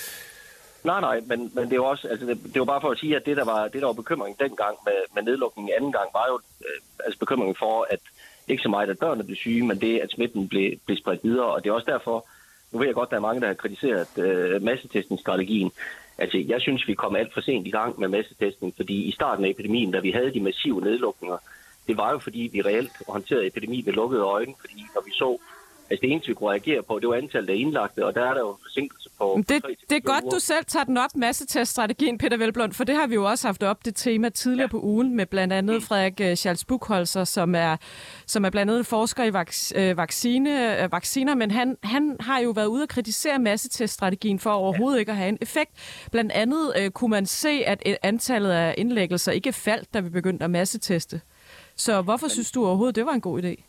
Nej, 0.84 1.00
nej, 1.00 1.20
men, 1.26 1.50
men 1.54 1.64
det 1.64 1.72
er 1.72 1.76
jo 1.76 1.84
også, 1.84 2.08
altså 2.08 2.26
det, 2.26 2.38
det 2.52 2.58
var 2.58 2.64
bare 2.64 2.80
for 2.80 2.90
at 2.90 2.98
sige, 2.98 3.16
at 3.16 3.26
det 3.26 3.36
der 3.36 3.44
var, 3.44 3.68
det 3.68 3.80
der 3.80 3.86
var 3.86 3.92
bekymringen 3.92 4.36
dengang 4.40 4.76
med, 4.84 4.98
med 5.14 5.22
nedlukningen 5.22 5.72
anden 5.76 5.92
gang, 5.92 6.08
var 6.12 6.26
jo 6.28 6.40
øh, 6.60 6.80
altså 7.04 7.18
bekymringen 7.18 7.56
for, 7.58 7.86
at 7.90 8.00
ikke 8.48 8.62
så 8.62 8.68
meget, 8.68 8.90
at 8.90 8.98
børnene 8.98 9.24
blev 9.24 9.36
syge, 9.36 9.66
men 9.66 9.80
det, 9.80 9.98
at 9.98 10.10
smitten 10.10 10.48
blev, 10.48 10.72
blev 10.86 10.96
spredt 10.96 11.24
videre, 11.24 11.46
og 11.46 11.64
det 11.64 11.70
er 11.70 11.74
også 11.74 11.90
derfor, 11.90 12.26
nu 12.72 12.78
ved 12.78 12.86
jeg 12.86 12.94
godt, 12.94 13.06
at 13.06 13.10
der 13.10 13.16
er 13.16 13.28
mange, 13.28 13.40
der 13.40 13.46
har 13.46 13.54
kritiseret 13.54 14.18
øh, 14.18 14.62
massetestningsstrategien. 14.62 15.70
Altså, 16.18 16.44
jeg 16.48 16.60
synes, 16.60 16.88
vi 16.88 16.94
kom 16.94 17.16
alt 17.16 17.34
for 17.34 17.40
sent 17.40 17.66
i 17.66 17.70
gang 17.70 18.00
med 18.00 18.08
massetestning, 18.08 18.74
fordi 18.76 19.02
i 19.02 19.12
starten 19.12 19.44
af 19.44 19.48
epidemien, 19.48 19.90
da 19.92 20.00
vi 20.00 20.10
havde 20.10 20.34
de 20.34 20.40
massive 20.40 20.80
nedlukninger, 20.80 21.38
det 21.87 21.96
var 21.96 22.12
jo 22.12 22.18
fordi, 22.18 22.51
vi 22.53 22.62
reelt 22.62 22.92
håndterede 23.09 23.46
epidemi 23.46 23.83
med 23.87 23.92
lukkede 23.92 24.22
øjne, 24.22 24.55
fordi 24.61 24.87
når 24.94 25.03
vi 25.05 25.12
så 25.12 25.38
Altså 25.90 26.01
det 26.03 26.12
eneste, 26.12 26.29
vi 26.29 26.35
kunne 26.35 26.51
reagere 26.51 26.83
på, 26.83 26.99
det 26.99 27.09
var 27.09 27.14
antallet 27.14 27.51
af 27.51 27.55
indlagte, 27.55 28.07
og 28.07 28.14
der 28.14 28.25
er 28.25 28.35
der 28.35 28.40
jo 28.40 28.57
forsinkelse 28.62 29.11
på... 29.18 29.42
Det, 29.49 29.64
det 29.90 29.96
er 29.96 30.01
godt, 30.01 30.25
uger. 30.25 30.31
du 30.31 30.38
selv 30.40 30.64
tager 30.64 30.85
den 30.85 30.96
op, 30.96 31.11
masseteststrategien, 31.16 32.18
Peter 32.18 32.37
Velblom, 32.37 32.72
for 32.72 32.85
det 32.85 32.94
har 32.94 33.07
vi 33.07 33.14
jo 33.14 33.25
også 33.25 33.49
haft 33.49 33.62
op, 33.62 33.85
det 33.85 33.94
tema 33.96 34.29
tidligere 34.29 34.68
ja. 34.68 34.70
på 34.70 34.81
ugen, 34.81 35.16
med 35.16 35.27
blandt 35.27 35.53
andet 35.53 35.83
Frederik 35.83 36.20
øh, 36.20 36.37
Charles 36.37 36.64
Buchholzer, 36.64 37.25
som 37.25 37.55
er, 37.55 37.77
som 38.27 38.44
er 38.44 38.51
blandt 38.51 38.72
andet 38.72 38.87
forsker 38.87 39.25
i 39.25 39.33
vaks, 39.33 39.72
øh, 39.77 39.96
vaccine, 39.96 40.83
øh, 40.83 40.92
vacciner, 40.92 41.35
men 41.35 41.51
han, 41.51 41.77
han 41.83 42.16
har 42.20 42.38
jo 42.38 42.51
været 42.51 42.66
ude 42.66 42.83
og 42.83 42.88
kritisere 42.88 43.38
masseteststrategien 43.38 44.38
for 44.38 44.51
overhovedet 44.51 44.96
ja. 44.96 45.01
ikke 45.01 45.12
at 45.12 45.18
have 45.18 45.29
en 45.29 45.38
effekt. 45.40 45.70
Blandt 46.11 46.33
andet 46.33 46.72
øh, 46.79 46.90
kunne 46.90 47.11
man 47.11 47.27
se, 47.27 47.62
at 47.66 47.83
antallet 48.03 48.51
af 48.51 48.75
indlæggelser 48.79 49.33
ikke 49.33 49.53
faldt, 49.53 49.94
da 49.94 50.01
vi 50.01 50.09
begyndte 50.09 50.44
at 50.44 50.51
masseteste. 50.51 51.20
Så 51.76 52.02
hvorfor 52.02 52.28
synes 52.28 52.52
du 52.52 52.66
overhovedet, 52.66 52.96
det 52.96 53.06
var 53.06 53.12
en 53.12 53.20
god 53.20 53.42
idé? 53.42 53.62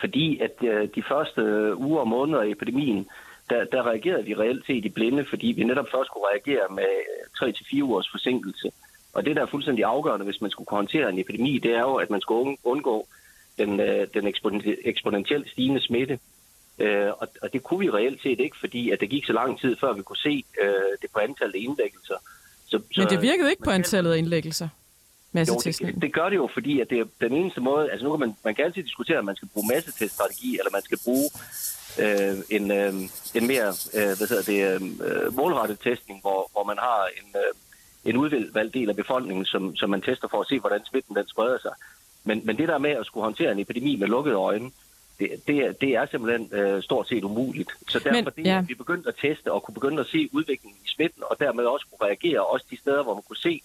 Fordi 0.00 0.40
at 0.40 0.54
øh, 0.62 0.88
de 0.94 1.02
første 1.08 1.42
uger 1.76 2.00
og 2.00 2.08
måneder 2.08 2.42
af 2.42 2.48
epidemien, 2.48 3.06
der, 3.50 3.64
der 3.64 3.86
reagerede 3.86 4.24
vi 4.24 4.34
reelt 4.34 4.66
set 4.66 4.84
i 4.84 4.88
blinde, 4.88 5.24
fordi 5.30 5.46
vi 5.46 5.64
netop 5.64 5.86
først 5.94 6.10
kunne 6.10 6.24
reagere 6.32 6.66
med 6.70 6.92
3-4 7.36 7.82
ugers 7.82 8.08
forsinkelse. 8.10 8.70
Og 9.12 9.24
det, 9.24 9.36
der 9.36 9.42
er 9.42 9.46
fuldstændig 9.46 9.84
afgørende, 9.84 10.24
hvis 10.24 10.40
man 10.40 10.50
skulle 10.50 10.66
kunne 10.66 10.76
håndtere 10.76 11.10
en 11.10 11.18
epidemi, 11.18 11.58
det 11.58 11.74
er 11.74 11.80
jo, 11.80 11.94
at 11.94 12.10
man 12.10 12.20
skulle 12.20 12.56
undgå 12.64 13.06
den, 13.58 13.80
øh, 13.80 14.06
den 14.14 14.26
eksponentielt 14.84 15.50
stigende 15.50 15.80
smitte. 15.80 16.18
Øh, 16.78 17.08
og, 17.18 17.28
og 17.42 17.52
det 17.52 17.62
kunne 17.62 17.80
vi 17.80 17.90
reelt 17.90 18.22
set 18.22 18.40
ikke, 18.40 18.56
fordi 18.60 18.90
at 18.90 19.00
det 19.00 19.10
gik 19.10 19.24
så 19.24 19.32
lang 19.32 19.60
tid, 19.60 19.76
før 19.80 19.92
vi 19.92 20.02
kunne 20.02 20.16
se 20.16 20.44
det 21.02 21.10
på 21.12 21.18
antallet 21.18 21.54
af 21.54 21.58
indlæggelser. 21.58 22.14
Så, 22.66 22.82
Men 22.96 23.06
det 23.06 23.22
virkede 23.22 23.50
ikke 23.50 23.62
på 23.62 23.70
antallet 23.70 24.12
af 24.12 24.18
indlæggelser? 24.18 24.68
Massetestning? 25.32 25.90
Jo, 25.90 25.94
det, 25.94 26.02
det 26.02 26.12
gør 26.12 26.28
det 26.28 26.36
jo, 26.36 26.48
fordi 26.52 26.80
at 26.80 26.90
det 26.90 26.98
er 26.98 27.04
den 27.20 27.32
eneste 27.32 27.60
måde, 27.60 27.90
altså 27.90 28.04
nu 28.04 28.10
kan 28.10 28.20
man, 28.20 28.36
man 28.44 28.54
kan 28.54 28.64
altid 28.64 28.82
diskutere, 28.82 29.18
om 29.18 29.24
man 29.24 29.36
skal 29.36 29.48
bruge 29.48 29.66
masseteststrategi, 29.74 30.58
eller 30.58 30.70
man 30.72 30.82
skal 30.82 30.98
bruge 31.04 31.30
øh, 31.98 32.38
en, 32.50 32.70
øh, 32.70 32.94
en 33.34 33.46
mere 33.46 33.68
øh, 33.94 34.16
hvad 34.18 34.28
hedder 34.28 34.42
det, 34.52 34.60
øh, 34.74 35.34
målrettet 35.34 35.78
testning, 35.80 36.20
hvor, 36.20 36.50
hvor 36.52 36.64
man 36.64 36.78
har 36.78 37.08
en, 37.20 37.28
øh, 37.36 38.10
en 38.10 38.16
udvalgt 38.16 38.74
del 38.74 38.88
af 38.88 38.96
befolkningen, 38.96 39.44
som, 39.44 39.76
som 39.76 39.90
man 39.90 40.00
tester 40.00 40.28
for 40.28 40.40
at 40.40 40.48
se, 40.48 40.60
hvordan 40.60 40.80
smitten 40.90 41.16
den 41.16 41.28
spreder 41.28 41.58
sig. 41.58 41.72
Men, 42.24 42.42
men 42.44 42.56
det 42.56 42.68
der 42.68 42.78
med 42.78 42.90
at 42.90 43.06
skulle 43.06 43.24
håndtere 43.24 43.52
en 43.52 43.58
epidemi 43.58 43.96
med 43.96 44.08
lukkede 44.08 44.36
øjne, 44.36 44.70
det, 45.18 45.30
det, 45.46 45.80
det 45.80 45.90
er 45.96 46.06
simpelthen 46.10 46.60
øh, 46.60 46.82
stort 46.82 47.08
set 47.08 47.24
umuligt. 47.24 47.70
Så 47.88 47.98
derfor 47.98 48.14
men, 48.14 48.24
det, 48.24 48.46
ja. 48.46 48.60
vi 48.68 48.74
begyndte 48.74 49.08
at 49.08 49.14
teste 49.22 49.52
og 49.52 49.62
kunne 49.62 49.74
begynde 49.74 50.00
at 50.00 50.06
se 50.06 50.28
udviklingen 50.32 50.78
i 50.84 50.88
smitten, 50.88 51.22
og 51.30 51.36
dermed 51.40 51.64
også 51.64 51.86
kunne 51.90 52.08
reagere, 52.08 52.46
også 52.46 52.66
de 52.70 52.78
steder, 52.78 53.02
hvor 53.02 53.14
man 53.14 53.22
kunne 53.28 53.36
se 53.36 53.62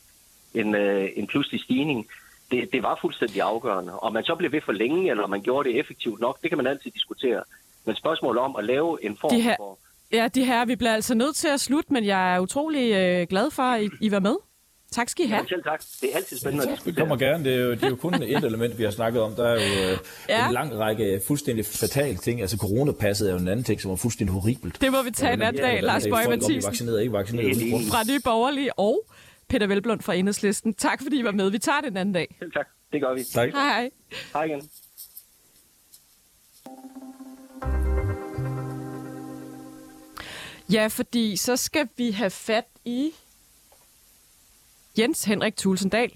en, 0.56 0.76
øh, 0.76 1.10
en 1.16 1.28
pludselig 1.28 1.62
stigning, 1.62 2.08
det, 2.52 2.70
det 2.74 2.84
var 2.84 2.98
fuldstændig 3.02 3.42
afgørende. 3.42 4.00
Om 4.00 4.14
man 4.14 4.24
så 4.24 4.36
blev 4.36 4.52
ved 4.52 4.62
for 4.66 4.72
længe, 4.72 5.10
eller 5.12 5.24
om 5.24 5.30
man 5.30 5.42
gjorde 5.42 5.70
det 5.70 5.80
effektivt 5.80 6.20
nok, 6.20 6.42
det 6.42 6.50
kan 6.52 6.58
man 6.58 6.68
altid 6.68 6.92
diskutere. 6.92 7.42
Men 7.86 7.96
spørgsmålet 7.96 8.42
om 8.42 8.56
at 8.56 8.66
lave 8.66 9.06
en 9.06 9.18
form 9.22 9.32
de 9.32 9.42
her, 9.42 9.56
for... 9.58 9.80
Ja, 10.12 10.28
de 10.28 10.46
her, 10.46 10.66
vi 10.66 10.76
bliver 10.76 10.94
altså 10.94 11.16
nødt 11.16 11.36
til 11.36 11.48
at 11.48 11.60
slutte, 11.60 11.94
men 11.94 12.06
jeg 12.06 12.36
er 12.36 12.40
utrolig 12.40 12.94
øh, 12.94 13.28
glad 13.28 13.52
for, 13.52 13.64
at 13.64 13.84
I, 13.84 13.90
I 14.02 14.12
var 14.12 14.20
med. 14.20 14.36
Tak 14.92 15.10
skal 15.10 15.26
I 15.26 15.28
have. 15.28 15.42
Ja, 15.42 15.48
selv 15.48 15.64
tak. 15.64 15.84
Det 16.02 16.10
er 16.12 16.16
altid 16.16 16.38
spændende 16.38 16.64
ja, 16.66 16.72
at 16.72 16.76
diskutere. 16.78 16.96
Det 16.96 17.00
kommer 17.00 17.26
gerne. 17.26 17.44
Det 17.44 17.54
er, 17.54 17.58
jo, 17.58 17.72
det 17.72 17.84
er 17.84 17.90
jo 17.90 17.96
kun 17.96 18.14
et 18.14 18.44
element, 18.44 18.78
vi 18.78 18.84
har 18.84 18.92
snakket 18.92 19.22
om. 19.22 19.32
Der 19.36 19.48
er 19.48 19.54
jo 19.54 19.92
øh, 19.92 19.98
ja. 20.30 20.48
en 20.48 20.54
lang 20.54 20.80
række 20.80 21.22
fuldstændig 21.28 21.66
fatale 21.66 22.18
ting. 22.18 22.42
Altså 22.42 22.58
coronapasset 22.58 23.30
er 23.30 23.34
jo 23.34 23.40
en 23.40 23.48
anden 23.48 23.64
ting, 23.64 23.82
som 23.82 23.92
er 23.92 23.96
fuldstændig 23.96 24.34
horribelt. 24.34 24.82
Det 24.82 24.92
må 24.92 25.04
vi 25.04 25.12
tage 25.12 25.34
en 25.34 25.42
anden 25.42 25.64
dag, 25.64 25.84
Lars 25.84 26.04
Bøge 26.04 26.30
Mathisen. 26.30 26.70
vaccineret, 26.70 27.02
ikke 27.02 27.14
vaccineret. 27.14 27.56
Fra 27.92 28.04
Nye 28.12 28.20
Borgerlige 28.24 28.80
og 28.80 29.06
Peter 29.48 29.68
Velblund 29.68 30.02
fra 30.02 30.14
Enhedslisten. 30.14 30.74
Tak 30.74 31.02
fordi 31.04 31.20
I 31.20 31.24
var 31.24 31.32
med. 31.32 31.50
Vi 31.50 31.60
tager 31.60 31.82
det 31.82 31.88
en 31.88 31.98
anden 31.98 32.14
dag. 32.14 32.36
Selv 32.40 32.52
tak. 32.58 32.68
Det 32.94 33.02
gør 33.02 33.14
vi. 33.14 33.24
Tak. 33.24 33.50
Hej 33.52 33.68
hej. 33.68 33.92
Hej 34.34 34.44
igen. 34.44 34.70
Ja, 40.72 40.88
fordi 40.88 41.36
så 41.36 41.58
skal 41.58 41.90
vi 41.98 42.12
have 42.12 42.30
fat 42.30 42.66
i 42.86 43.12
Jens 45.00 45.24
Henrik 45.24 45.56
Tulsendal. 45.56 46.12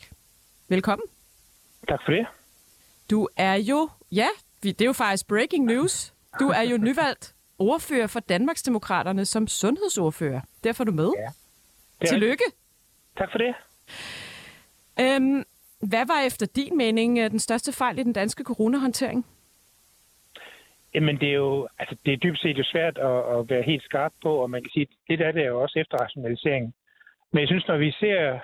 Velkommen. 0.68 1.08
Tak 1.90 2.00
for 2.06 2.12
det. 2.12 2.26
Du 3.10 3.28
er 3.38 3.54
jo, 3.56 3.90
ja, 4.12 4.28
det 4.64 4.82
er 4.82 4.86
jo 4.86 4.94
faktisk 4.94 5.28
breaking 5.28 5.66
news. 5.66 6.14
Du 6.40 6.48
er 6.50 6.62
jo 6.62 6.78
nyvalgt 6.78 7.36
ordfører 7.60 8.08
for 8.08 8.20
Danmarksdemokraterne 8.20 9.26
som 9.26 9.48
sundhedsordfører. 9.48 10.42
Derfor 10.64 10.84
er 10.84 10.86
du 10.86 10.92
med. 10.92 11.10
Ja. 12.02 12.08
Tillykke. 12.08 12.44
Tak 13.20 13.32
for 13.32 13.38
det. 13.38 13.54
Øhm, 15.04 15.44
hvad 15.90 16.06
var 16.08 16.26
efter 16.28 16.46
din 16.56 16.78
mening 16.78 17.20
øh, 17.20 17.32
den 17.32 17.40
største 17.40 17.72
fejl 17.78 18.00
i 18.00 18.04
den 18.04 18.14
danske 18.14 18.44
coronahåndtering? 18.44 19.26
Jamen, 20.94 21.20
det 21.20 21.30
er 21.30 21.34
jo 21.34 21.68
altså, 21.80 21.96
det 22.06 22.14
er 22.14 22.18
dybest 22.18 22.42
set 22.42 22.58
jo 22.58 22.64
svært 22.64 22.98
at, 22.98 23.20
at 23.36 23.50
være 23.50 23.62
helt 23.62 23.84
skarp 23.84 24.14
på, 24.24 24.36
og 24.36 24.50
man 24.50 24.62
kan 24.64 24.72
sige, 24.74 24.88
det 25.08 25.20
der 25.20 25.32
det 25.32 25.44
er 25.44 25.48
jo 25.48 25.62
også 25.62 25.80
efter 25.80 25.98
rationalisering. 25.98 26.74
Men 27.32 27.40
jeg 27.40 27.48
synes, 27.48 27.68
når 27.68 27.78
vi 27.78 27.92
ser 27.92 28.40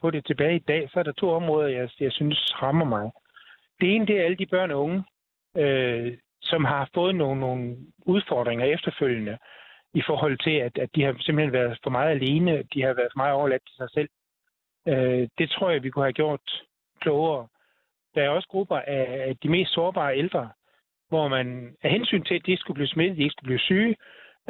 på 0.00 0.10
det 0.10 0.26
tilbage 0.26 0.56
i 0.56 0.64
dag, 0.68 0.90
så 0.92 0.98
er 0.98 1.02
der 1.02 1.12
to 1.12 1.30
områder, 1.30 1.68
jeg, 1.68 1.88
jeg 2.00 2.12
synes 2.12 2.62
rammer 2.62 2.84
mig. 2.84 3.10
Det 3.80 3.94
ene, 3.94 4.06
det 4.06 4.16
er 4.20 4.24
alle 4.24 4.36
de 4.36 4.46
børn 4.46 4.70
og 4.70 4.82
unge, 4.82 5.04
øh, 5.56 6.12
som 6.42 6.64
har 6.64 6.90
fået 6.94 7.14
nogle, 7.14 7.40
nogle 7.40 7.76
udfordringer 8.06 8.66
efterfølgende 8.66 9.38
i 9.94 10.02
forhold 10.06 10.38
til, 10.38 10.56
at, 10.66 10.78
at 10.78 10.90
de 10.94 11.02
har 11.02 11.14
simpelthen 11.20 11.52
været 11.52 11.78
for 11.82 11.90
meget 11.90 12.10
alene, 12.10 12.62
de 12.74 12.82
har 12.82 12.92
været 12.94 13.12
for 13.12 13.22
meget 13.22 13.34
overladt 13.34 13.62
til 13.66 13.76
sig 13.76 13.90
selv. 13.90 14.08
Øh, 14.88 15.28
det 15.38 15.50
tror 15.50 15.70
jeg, 15.70 15.82
vi 15.82 15.90
kunne 15.90 16.04
have 16.04 16.20
gjort 16.22 16.64
klogere. 17.00 17.46
Der 18.14 18.22
er 18.22 18.28
også 18.28 18.48
grupper 18.48 18.76
af 18.76 19.36
de 19.42 19.48
mest 19.48 19.74
sårbare 19.74 20.18
ældre, 20.18 20.50
hvor 21.08 21.28
man 21.28 21.76
af 21.82 21.90
hensyn 21.90 22.24
til, 22.24 22.34
at 22.34 22.46
de 22.46 22.56
skulle 22.56 22.74
blive 22.74 22.94
smittet, 22.94 23.16
de 23.16 23.22
ikke 23.22 23.32
skulle 23.32 23.48
blive 23.50 23.68
syge, 23.68 23.96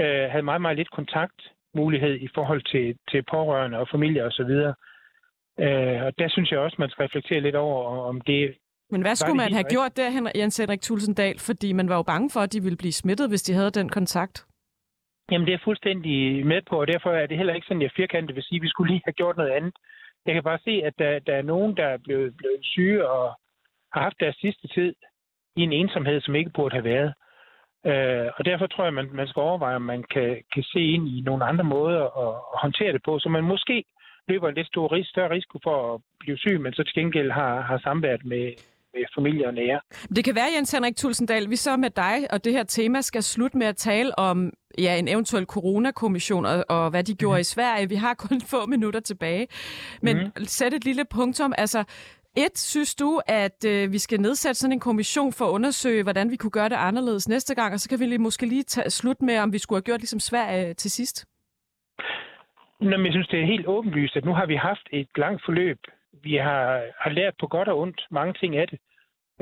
øh, 0.00 0.30
havde 0.30 0.42
meget, 0.42 0.62
meget 0.62 0.76
lidt 0.76 0.90
kontaktmulighed 0.90 2.14
i 2.20 2.28
forhold 2.35 2.62
til, 2.62 2.98
til 3.11 3.22
pårørende 3.22 3.78
og 3.78 3.88
familie 3.88 4.24
osv. 4.24 4.42
Og, 4.42 4.74
øh, 5.64 6.02
og 6.07 6.18
der 6.18 6.28
synes 6.28 6.50
jeg 6.50 6.59
også, 6.59 6.76
man 6.78 6.90
skal 6.90 7.02
reflektere 7.02 7.40
lidt 7.40 7.57
over, 7.57 8.09
om 8.09 8.20
det 8.20 8.54
men 8.90 9.02
hvad 9.02 9.16
skulle 9.16 9.37
man 9.37 9.52
have 9.52 9.64
gjort 9.64 9.96
der, 9.96 10.30
Jens 10.37 10.57
Henrik 10.57 10.80
Tulsendal? 10.80 11.38
Fordi 11.38 11.72
man 11.72 11.88
var 11.88 11.96
jo 11.96 12.02
bange 12.02 12.30
for, 12.30 12.40
at 12.40 12.52
de 12.52 12.62
ville 12.62 12.76
blive 12.76 12.92
smittet, 12.92 13.28
hvis 13.28 13.42
de 13.42 13.54
havde 13.54 13.70
den 13.70 13.88
kontakt. 13.88 14.46
Jamen, 15.30 15.46
det 15.46 15.54
er 15.54 15.64
fuldstændig 15.64 16.46
med 16.46 16.62
på, 16.62 16.80
og 16.80 16.87
derfor 16.87 17.10
er 17.10 17.26
det 17.26 17.37
heller 17.37 17.54
ikke 17.54 17.66
sådan, 17.66 17.82
jeg 17.82 17.90
firkantet 17.96 18.37
vil 18.37 18.44
sige, 18.44 18.56
at 18.56 18.62
vi 18.62 18.68
skulle 18.68 18.92
lige 18.92 19.02
have 19.04 19.12
gjort 19.12 19.37
noget 19.37 19.50
andet. 19.50 19.74
Jeg 20.26 20.34
kan 20.34 20.42
bare 20.42 20.58
se, 20.64 20.82
at 20.84 20.94
der, 20.98 21.18
der 21.18 21.34
er 21.34 21.42
nogen, 21.42 21.76
der 21.76 21.87
er 21.87 21.98
blevet, 22.04 22.37
blevet 22.37 22.60
syge 22.62 23.08
og 23.08 23.26
har 23.92 24.00
haft 24.00 24.20
deres 24.20 24.37
sidste 24.37 24.68
tid 24.68 24.94
i 25.56 25.60
en 25.62 25.72
ensomhed, 25.72 26.20
som 26.20 26.34
ikke 26.34 26.50
burde 26.54 26.74
have 26.74 26.84
været. 26.84 27.14
Øh, 27.87 28.30
og 28.37 28.44
derfor 28.44 28.66
tror 28.66 28.84
jeg, 28.84 28.94
man, 28.94 29.08
man 29.12 29.28
skal 29.28 29.40
overveje, 29.40 29.76
om 29.76 29.82
man 29.82 30.02
kan, 30.02 30.42
kan 30.54 30.62
se 30.62 30.80
ind 30.80 31.08
i 31.08 31.20
nogle 31.20 31.44
andre 31.44 31.64
måder 31.64 32.02
at, 32.04 32.34
at 32.54 32.58
håndtere 32.62 32.92
det 32.92 33.02
på, 33.04 33.18
så 33.18 33.28
man 33.28 33.44
måske 33.44 33.84
løber 34.28 34.48
en 34.48 34.54
lidt 34.54 34.66
stor, 34.66 35.02
større 35.04 35.30
risiko 35.30 35.58
for 35.62 35.94
at 35.94 36.00
blive 36.20 36.38
syg, 36.38 36.60
men 36.60 36.72
så 36.72 36.82
til 36.82 36.94
gengæld 36.94 37.30
har, 37.30 37.60
har 37.60 37.78
samværet 37.78 38.24
med, 38.24 38.52
med 38.94 39.04
familie 39.18 39.46
og 39.46 39.54
nære. 39.54 39.80
Det 40.16 40.24
kan 40.24 40.35
være, 40.35 40.50
Jens 40.57 40.72
Henrik 40.72 40.96
Tulsendal, 40.96 41.50
vi 41.50 41.57
så 41.57 41.76
med 41.76 41.90
dig 41.90 42.16
og 42.33 42.44
det 42.44 42.52
her 42.52 42.62
tema 42.62 43.00
skal 43.00 43.22
slutte 43.22 43.59
med 43.59 43.66
at 43.66 43.76
tale 43.76 44.18
om 44.18 44.52
ja, 44.78 44.96
en 44.98 45.09
eventuel 45.09 45.44
coronakommission 45.44 46.46
og, 46.46 46.64
og 46.68 46.90
hvad 46.90 47.04
de 47.04 47.14
gjorde 47.14 47.37
mm. 47.37 47.40
i 47.40 47.44
Sverige. 47.44 47.88
Vi 47.88 47.94
har 47.94 48.14
kun 48.14 48.40
få 48.52 48.66
minutter 48.66 49.00
tilbage. 49.00 49.46
Men 50.02 50.16
mm. 50.16 50.44
sæt 50.44 50.74
et 50.74 50.85
lille 50.85 51.04
punktum. 51.14 51.52
Altså, 51.59 51.85
et, 52.37 52.59
synes 52.59 52.94
du, 52.94 53.20
at 53.26 53.64
øh, 53.66 53.92
vi 53.92 53.98
skal 53.98 54.20
nedsætte 54.20 54.54
sådan 54.54 54.72
en 54.72 54.80
kommission 54.80 55.33
for 55.33 55.44
at 55.44 55.50
undersøge, 55.50 56.02
hvordan 56.02 56.30
vi 56.30 56.37
kunne 56.37 56.50
gøre 56.50 56.68
det 56.68 56.76
anderledes 56.76 57.28
næste 57.28 57.54
gang, 57.54 57.74
og 57.74 57.80
så 57.80 57.88
kan 57.88 58.00
vi 58.00 58.07
lige, 58.07 58.18
måske 58.18 58.46
lige 58.46 58.62
tage 58.62 58.90
slut 58.90 59.22
med, 59.22 59.38
om 59.38 59.52
vi 59.52 59.59
skulle 59.59 59.76
have 59.76 59.88
gjort 59.88 60.00
ligesom 60.00 60.20
Sverige 60.20 60.68
øh, 60.68 60.74
til 60.74 60.90
sidst? 60.90 61.26
Jamen, 62.80 63.07
jeg 63.07 63.12
synes, 63.12 63.28
det 63.28 63.40
er 63.40 63.46
helt 63.46 63.66
åbenlyst, 63.66 64.16
at 64.16 64.24
nu 64.24 64.35
har 64.35 64.46
vi 64.46 64.57
haft 64.57 64.88
et 64.92 65.09
langt 65.16 65.42
forløb. 65.44 65.78
Vi 66.24 66.34
har, 66.37 66.82
har 67.02 67.10
lært 67.10 67.34
på 67.40 67.46
godt 67.46 67.68
og 67.68 67.78
ondt 67.78 68.00
mange 68.10 68.34
ting 68.40 68.56
af 68.56 68.68
det. 68.68 68.78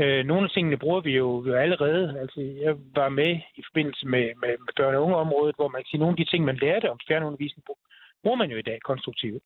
Øh, 0.01 0.25
nogle 0.25 0.45
af 0.45 0.51
tingene 0.51 0.83
bruger 0.83 1.01
vi 1.01 1.13
jo, 1.17 1.45
jo 1.47 1.55
allerede. 1.55 2.21
Altså, 2.21 2.41
jeg 2.65 2.75
var 2.95 3.09
med 3.09 3.33
i 3.61 3.63
forbindelse 3.69 4.07
med, 4.07 4.25
med, 4.43 4.53
med 4.65 4.73
børne- 4.81 4.97
og 4.97 5.05
ungeområdet, 5.05 5.57
hvor 5.57 5.69
man 5.69 5.81
kan 5.83 5.89
sige, 5.91 6.01
nogle 6.01 6.13
af 6.13 6.21
de 6.21 6.31
ting, 6.31 6.45
man 6.45 6.57
lærte 6.57 6.91
om 6.91 6.99
fjernundervisning, 7.09 7.65
bruger 8.23 8.37
man 8.37 8.51
jo 8.51 8.57
i 8.57 8.69
dag 8.71 8.79
konstruktivt. 8.91 9.43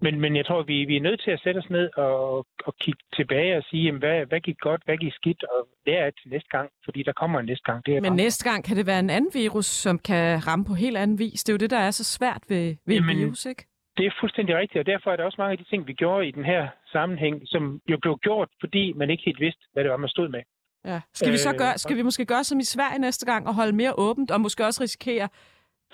Men, 0.00 0.20
men 0.20 0.36
jeg 0.36 0.46
tror, 0.46 0.62
vi, 0.62 0.84
vi 0.84 0.96
er 0.96 1.00
nødt 1.00 1.20
til 1.24 1.30
at 1.30 1.40
sætte 1.44 1.58
os 1.58 1.70
ned 1.70 1.90
og, 1.96 2.46
og 2.66 2.74
kigge 2.80 3.02
tilbage 3.16 3.56
og 3.56 3.62
sige, 3.70 3.84
jamen, 3.84 3.98
hvad, 3.98 4.26
hvad 4.26 4.40
gik 4.40 4.58
godt, 4.58 4.82
hvad 4.84 4.96
gik 4.96 5.12
skidt, 5.12 5.42
og 5.44 5.68
lære 5.86 6.04
af 6.06 6.12
til 6.12 6.30
næste 6.30 6.48
gang, 6.48 6.70
fordi 6.84 7.02
der 7.02 7.12
kommer 7.12 7.40
en 7.40 7.46
næste 7.46 7.64
gang. 7.64 7.86
Det 7.86 7.96
er 7.96 8.00
men 8.00 8.12
næste 8.12 8.50
gang 8.50 8.64
kan 8.64 8.76
det 8.76 8.86
være 8.86 8.98
en 8.98 9.10
anden 9.10 9.30
virus, 9.34 9.66
som 9.66 9.98
kan 9.98 10.46
ramme 10.46 10.64
på 10.64 10.74
helt 10.74 10.96
anden 10.96 11.18
vis. 11.18 11.44
Det 11.44 11.52
er 11.52 11.54
jo 11.54 11.64
det, 11.64 11.70
der 11.70 11.78
er 11.78 11.90
så 11.90 12.04
svært 12.04 12.42
ved, 12.48 12.76
ved 12.86 12.94
jamen, 12.94 13.18
virus, 13.18 13.46
ikke? 13.46 13.64
Det 13.98 14.06
er 14.06 14.18
fuldstændig 14.20 14.56
rigtigt, 14.56 14.80
og 14.80 14.86
derfor 14.86 15.10
er 15.10 15.16
der 15.16 15.24
også 15.24 15.36
mange 15.38 15.52
af 15.52 15.58
de 15.58 15.64
ting, 15.64 15.86
vi 15.86 15.92
gjorde 15.92 16.28
i 16.28 16.30
den 16.30 16.44
her 16.44 16.68
sammenhæng, 16.92 17.42
som 17.44 17.80
jo 17.88 17.98
blev 18.02 18.18
gjort, 18.18 18.48
fordi 18.60 18.92
man 18.92 19.10
ikke 19.10 19.22
helt 19.26 19.40
vidste, 19.40 19.62
hvad 19.72 19.84
det 19.84 19.90
var, 19.90 19.96
man 19.96 20.08
stod 20.08 20.28
med. 20.28 20.42
Ja. 20.84 21.00
Skal, 21.14 21.32
vi 21.32 21.36
så 21.36 21.52
øh, 21.52 21.58
gøre, 21.58 21.78
skal 21.78 21.96
vi 21.96 22.02
måske 22.02 22.26
gøre 22.26 22.44
som 22.44 22.60
i 22.60 22.64
Sverige 22.64 22.98
næste 22.98 23.26
gang 23.26 23.48
og 23.48 23.54
holde 23.54 23.76
mere 23.76 23.94
åbent, 23.98 24.30
og 24.30 24.40
måske 24.40 24.64
også 24.64 24.82
risikere, 24.82 25.28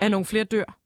at 0.01 0.11
nogle 0.11 0.27
flere 0.27 0.45
dør? 0.45 0.79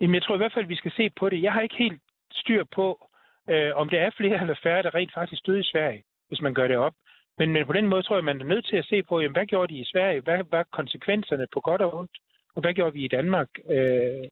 Jamen, 0.00 0.14
jeg 0.14 0.22
tror 0.22 0.34
i 0.34 0.42
hvert 0.42 0.52
fald, 0.54 0.66
vi 0.66 0.76
skal 0.76 0.92
se 0.96 1.10
på 1.10 1.28
det. 1.28 1.42
Jeg 1.42 1.52
har 1.52 1.60
ikke 1.60 1.76
helt 1.78 2.02
styr 2.32 2.64
på, 2.74 3.10
øh, 3.50 3.70
om 3.74 3.88
det 3.88 3.98
er 3.98 4.10
flere 4.16 4.40
eller 4.42 4.58
færre, 4.62 4.82
der 4.82 4.94
rent 4.94 5.14
faktisk 5.14 5.46
døde 5.46 5.60
i 5.60 5.70
Sverige, 5.72 6.02
hvis 6.28 6.40
man 6.40 6.54
gør 6.54 6.68
det 6.68 6.76
op. 6.76 6.94
Men, 7.38 7.52
men 7.52 7.66
på 7.66 7.72
den 7.72 7.86
måde 7.86 8.02
tror 8.02 8.16
jeg, 8.16 8.24
man 8.24 8.40
er 8.40 8.44
nødt 8.44 8.66
til 8.66 8.76
at 8.76 8.86
se 8.90 9.02
på, 9.02 9.20
jamen, 9.20 9.36
hvad 9.36 9.46
gjorde 9.46 9.74
de 9.74 9.80
i 9.80 9.90
Sverige? 9.92 10.20
Hvad 10.20 10.44
var 10.50 10.64
konsekvenserne 10.72 11.46
på 11.52 11.60
godt 11.60 11.82
og 11.82 11.94
ondt? 11.98 12.16
Og 12.54 12.60
hvad 12.62 12.74
gjorde 12.74 12.92
vi 12.92 13.04
i 13.04 13.08
Danmark? 13.08 13.48
Øh, 13.70 14.28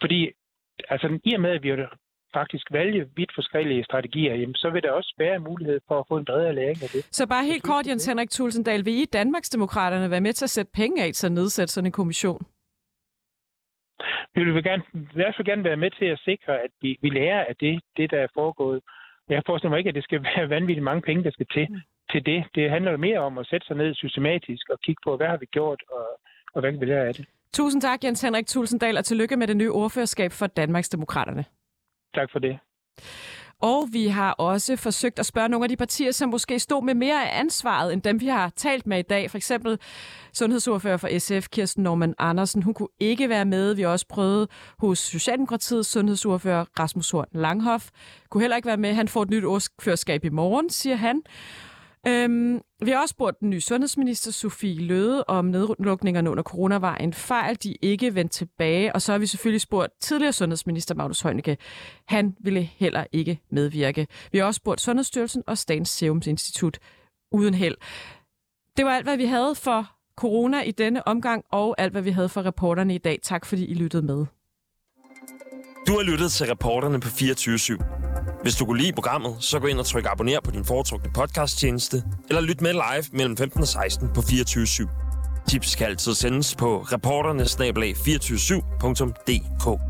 fordi 0.00 0.30
altså, 0.88 1.18
i 1.24 1.34
og 1.34 1.40
med, 1.40 1.50
at 1.50 1.62
vi 1.62 1.70
faktisk 2.34 2.66
vælge 2.72 3.08
vidt 3.16 3.32
forskellige 3.34 3.84
strategier, 3.84 4.34
jamen, 4.34 4.54
så 4.54 4.70
vil 4.70 4.82
der 4.82 4.90
også 4.90 5.14
være 5.18 5.38
mulighed 5.38 5.80
for 5.88 5.98
at 6.00 6.04
få 6.08 6.16
en 6.16 6.24
bredere 6.24 6.54
læring 6.54 6.82
af 6.82 6.88
det. 6.94 7.02
Så 7.10 7.26
bare 7.28 7.44
helt 7.44 7.62
kort, 7.62 7.86
Jens 7.86 8.06
Henrik 8.06 8.30
Tulsendal, 8.30 8.84
vil 8.84 8.94
I 9.02 9.04
Danmarksdemokraterne 9.04 10.10
være 10.10 10.20
med 10.20 10.32
til 10.32 10.44
at 10.44 10.50
sætte 10.50 10.70
penge 10.74 11.04
af 11.04 11.12
til 11.12 11.26
at 11.26 11.32
nedsætte 11.32 11.72
sådan 11.72 11.86
en 11.86 11.92
kommission? 11.92 12.46
Vi 14.34 14.44
vil 14.44 14.64
gerne, 14.64 14.82
i 14.94 15.14
hvert 15.14 15.34
fald 15.36 15.46
gerne 15.46 15.64
være 15.64 15.76
med 15.76 15.90
til 15.90 16.04
at 16.04 16.20
sikre, 16.24 16.52
at 16.64 16.70
vi, 16.82 16.98
vi 17.02 17.08
lærer 17.08 17.44
af 17.44 17.56
det, 17.56 17.80
det, 17.96 18.10
der 18.10 18.20
er 18.20 18.26
foregået. 18.34 18.80
Jeg 19.28 19.42
forestiller 19.46 19.70
mig 19.70 19.78
ikke, 19.78 19.88
at 19.88 19.94
det 19.94 20.04
skal 20.04 20.22
være 20.36 20.48
vanvittigt 20.48 20.84
mange 20.84 21.02
penge, 21.02 21.24
der 21.24 21.30
skal 21.30 21.46
til, 21.54 21.66
mm. 21.70 21.80
til 22.12 22.26
det. 22.26 22.44
Det 22.54 22.70
handler 22.70 22.96
mere 22.96 23.18
om 23.18 23.38
at 23.38 23.46
sætte 23.46 23.66
sig 23.66 23.76
ned 23.76 23.94
systematisk 23.94 24.68
og 24.68 24.80
kigge 24.80 25.00
på, 25.04 25.16
hvad 25.16 25.26
har 25.26 25.36
vi 25.36 25.46
gjort, 25.46 25.82
og, 25.90 26.06
og 26.54 26.60
hvad 26.60 26.72
kan 26.72 26.80
vi 26.80 26.86
lære 26.86 27.06
af 27.06 27.14
det. 27.14 27.26
Tusind 27.54 27.82
tak, 27.82 28.04
Jens 28.04 28.20
Henrik 28.20 28.46
Tulsendal, 28.46 28.96
og 28.96 29.04
tillykke 29.04 29.36
med 29.36 29.46
det 29.46 29.56
nye 29.56 29.72
ordførerskab 29.72 30.32
for 30.32 30.46
Danmarksdemokraterne. 30.46 31.44
Tak 32.14 32.32
for 32.32 32.38
det. 32.38 32.58
Og 33.62 33.88
vi 33.92 34.06
har 34.06 34.32
også 34.32 34.76
forsøgt 34.76 35.18
at 35.18 35.26
spørge 35.26 35.48
nogle 35.48 35.64
af 35.64 35.68
de 35.68 35.76
partier, 35.76 36.12
som 36.12 36.28
måske 36.28 36.58
stod 36.58 36.82
med 36.84 36.94
mere 36.94 37.30
af 37.30 37.40
ansvaret, 37.40 37.92
end 37.92 38.02
dem 38.02 38.20
vi 38.20 38.26
har 38.26 38.52
talt 38.56 38.86
med 38.86 38.98
i 38.98 39.02
dag. 39.02 39.30
For 39.30 39.36
eksempel 39.36 39.78
sundhedsordfører 40.32 40.96
for 40.96 41.18
SF, 41.18 41.48
Kirsten 41.48 41.82
Norman 41.82 42.14
Andersen. 42.18 42.62
Hun 42.62 42.74
kunne 42.74 42.88
ikke 43.00 43.28
være 43.28 43.44
med. 43.44 43.74
Vi 43.74 43.82
har 43.82 43.88
også 43.88 44.06
prøvet 44.08 44.50
hos 44.78 44.98
Socialdemokratiets 44.98 45.88
sundhedsordfører, 45.88 46.64
Rasmus 46.78 47.10
Horn 47.10 47.26
Langhoff. 47.32 47.88
Kunne 48.30 48.40
heller 48.40 48.56
ikke 48.56 48.66
være 48.66 48.76
med. 48.76 48.94
Han 48.94 49.08
får 49.08 49.22
et 49.22 49.30
nyt 49.30 49.44
ordførerskab 49.44 50.24
i 50.24 50.28
morgen, 50.28 50.70
siger 50.70 50.96
han. 50.96 51.22
Øhm, 52.06 52.60
vi 52.82 52.90
har 52.90 53.00
også 53.00 53.12
spurgt 53.12 53.40
den 53.40 53.50
nye 53.50 53.60
sundhedsminister 53.60 54.32
Sofie 54.32 54.80
Løde, 54.80 55.24
om 55.24 55.44
nedlukningerne 55.44 56.30
under 56.30 56.42
corona 56.42 56.76
var 56.76 56.96
en 56.96 57.12
fejl, 57.12 57.56
de 57.62 57.76
ikke 57.82 58.14
vendte 58.14 58.34
tilbage. 58.34 58.94
Og 58.94 59.02
så 59.02 59.12
har 59.12 59.18
vi 59.18 59.26
selvfølgelig 59.26 59.60
spurgt 59.60 59.92
tidligere 60.00 60.32
sundhedsminister 60.32 60.94
Magnus 60.94 61.20
Heunicke. 61.20 61.56
Han 62.06 62.36
ville 62.40 62.62
heller 62.62 63.04
ikke 63.12 63.40
medvirke. 63.50 64.06
Vi 64.32 64.38
har 64.38 64.44
også 64.44 64.58
spurgt 64.58 64.80
Sundhedsstyrelsen 64.80 65.42
og 65.46 65.58
Statens 65.58 65.88
Serum 65.88 66.22
Institut 66.26 66.78
uden 67.32 67.54
held. 67.54 67.76
Det 68.76 68.84
var 68.84 68.90
alt, 68.90 69.06
hvad 69.06 69.16
vi 69.16 69.24
havde 69.24 69.54
for 69.54 69.90
corona 70.16 70.62
i 70.62 70.70
denne 70.70 71.08
omgang, 71.08 71.44
og 71.52 71.74
alt, 71.78 71.92
hvad 71.92 72.02
vi 72.02 72.10
havde 72.10 72.28
for 72.28 72.44
reporterne 72.44 72.94
i 72.94 72.98
dag. 72.98 73.18
Tak 73.22 73.46
fordi 73.46 73.66
I 73.66 73.74
lyttede 73.74 74.02
med. 74.02 74.26
Du 75.86 75.92
har 75.92 76.02
lyttet 76.02 76.32
til 76.32 76.46
reporterne 76.46 77.00
på 77.00 77.08
24 77.08 77.56
/7. 77.56 77.76
Hvis 78.42 78.56
du 78.56 78.64
kunne 78.64 78.82
lide 78.82 78.92
programmet, 78.92 79.36
så 79.40 79.58
gå 79.58 79.66
ind 79.66 79.78
og 79.78 79.86
tryk 79.86 80.06
abonner 80.12 80.40
på 80.44 80.50
din 80.50 80.64
foretrukne 80.64 81.10
podcasttjeneste, 81.14 82.02
eller 82.28 82.40
lyt 82.40 82.60
med 82.60 82.72
live 82.72 83.04
mellem 83.12 83.36
15 83.36 83.60
og 83.60 83.68
16 83.68 84.08
på 84.14 84.22
24 84.22 84.64
/7. 84.64 84.88
Tips 85.48 85.74
kan 85.74 85.86
altid 85.86 86.14
sendes 86.14 86.54
på 86.54 86.82
reporternesnablag247.dk. 86.82 89.80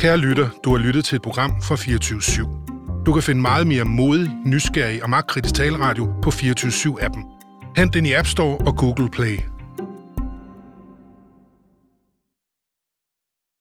Kære 0.00 0.16
lytter, 0.16 0.48
du 0.64 0.70
har 0.70 0.78
lyttet 0.78 1.04
til 1.04 1.16
et 1.16 1.22
program 1.22 1.62
fra 1.62 1.76
24 1.76 2.20
/7. 2.20 3.04
Du 3.06 3.12
kan 3.12 3.22
finde 3.22 3.40
meget 3.40 3.66
mere 3.66 3.84
modig, 3.84 4.30
nysgerrig 4.44 5.02
og 5.02 5.10
magtkritisk 5.10 5.54
taleradio 5.54 6.12
på 6.22 6.30
24 6.30 6.72
7 6.72 6.98
appen 7.00 7.24
Hent 7.78 7.94
den 7.94 8.06
i 8.06 8.12
App 8.12 8.26
Store 8.26 8.58
og 8.66 8.76
Google 8.76 9.08
Play. 9.10 9.57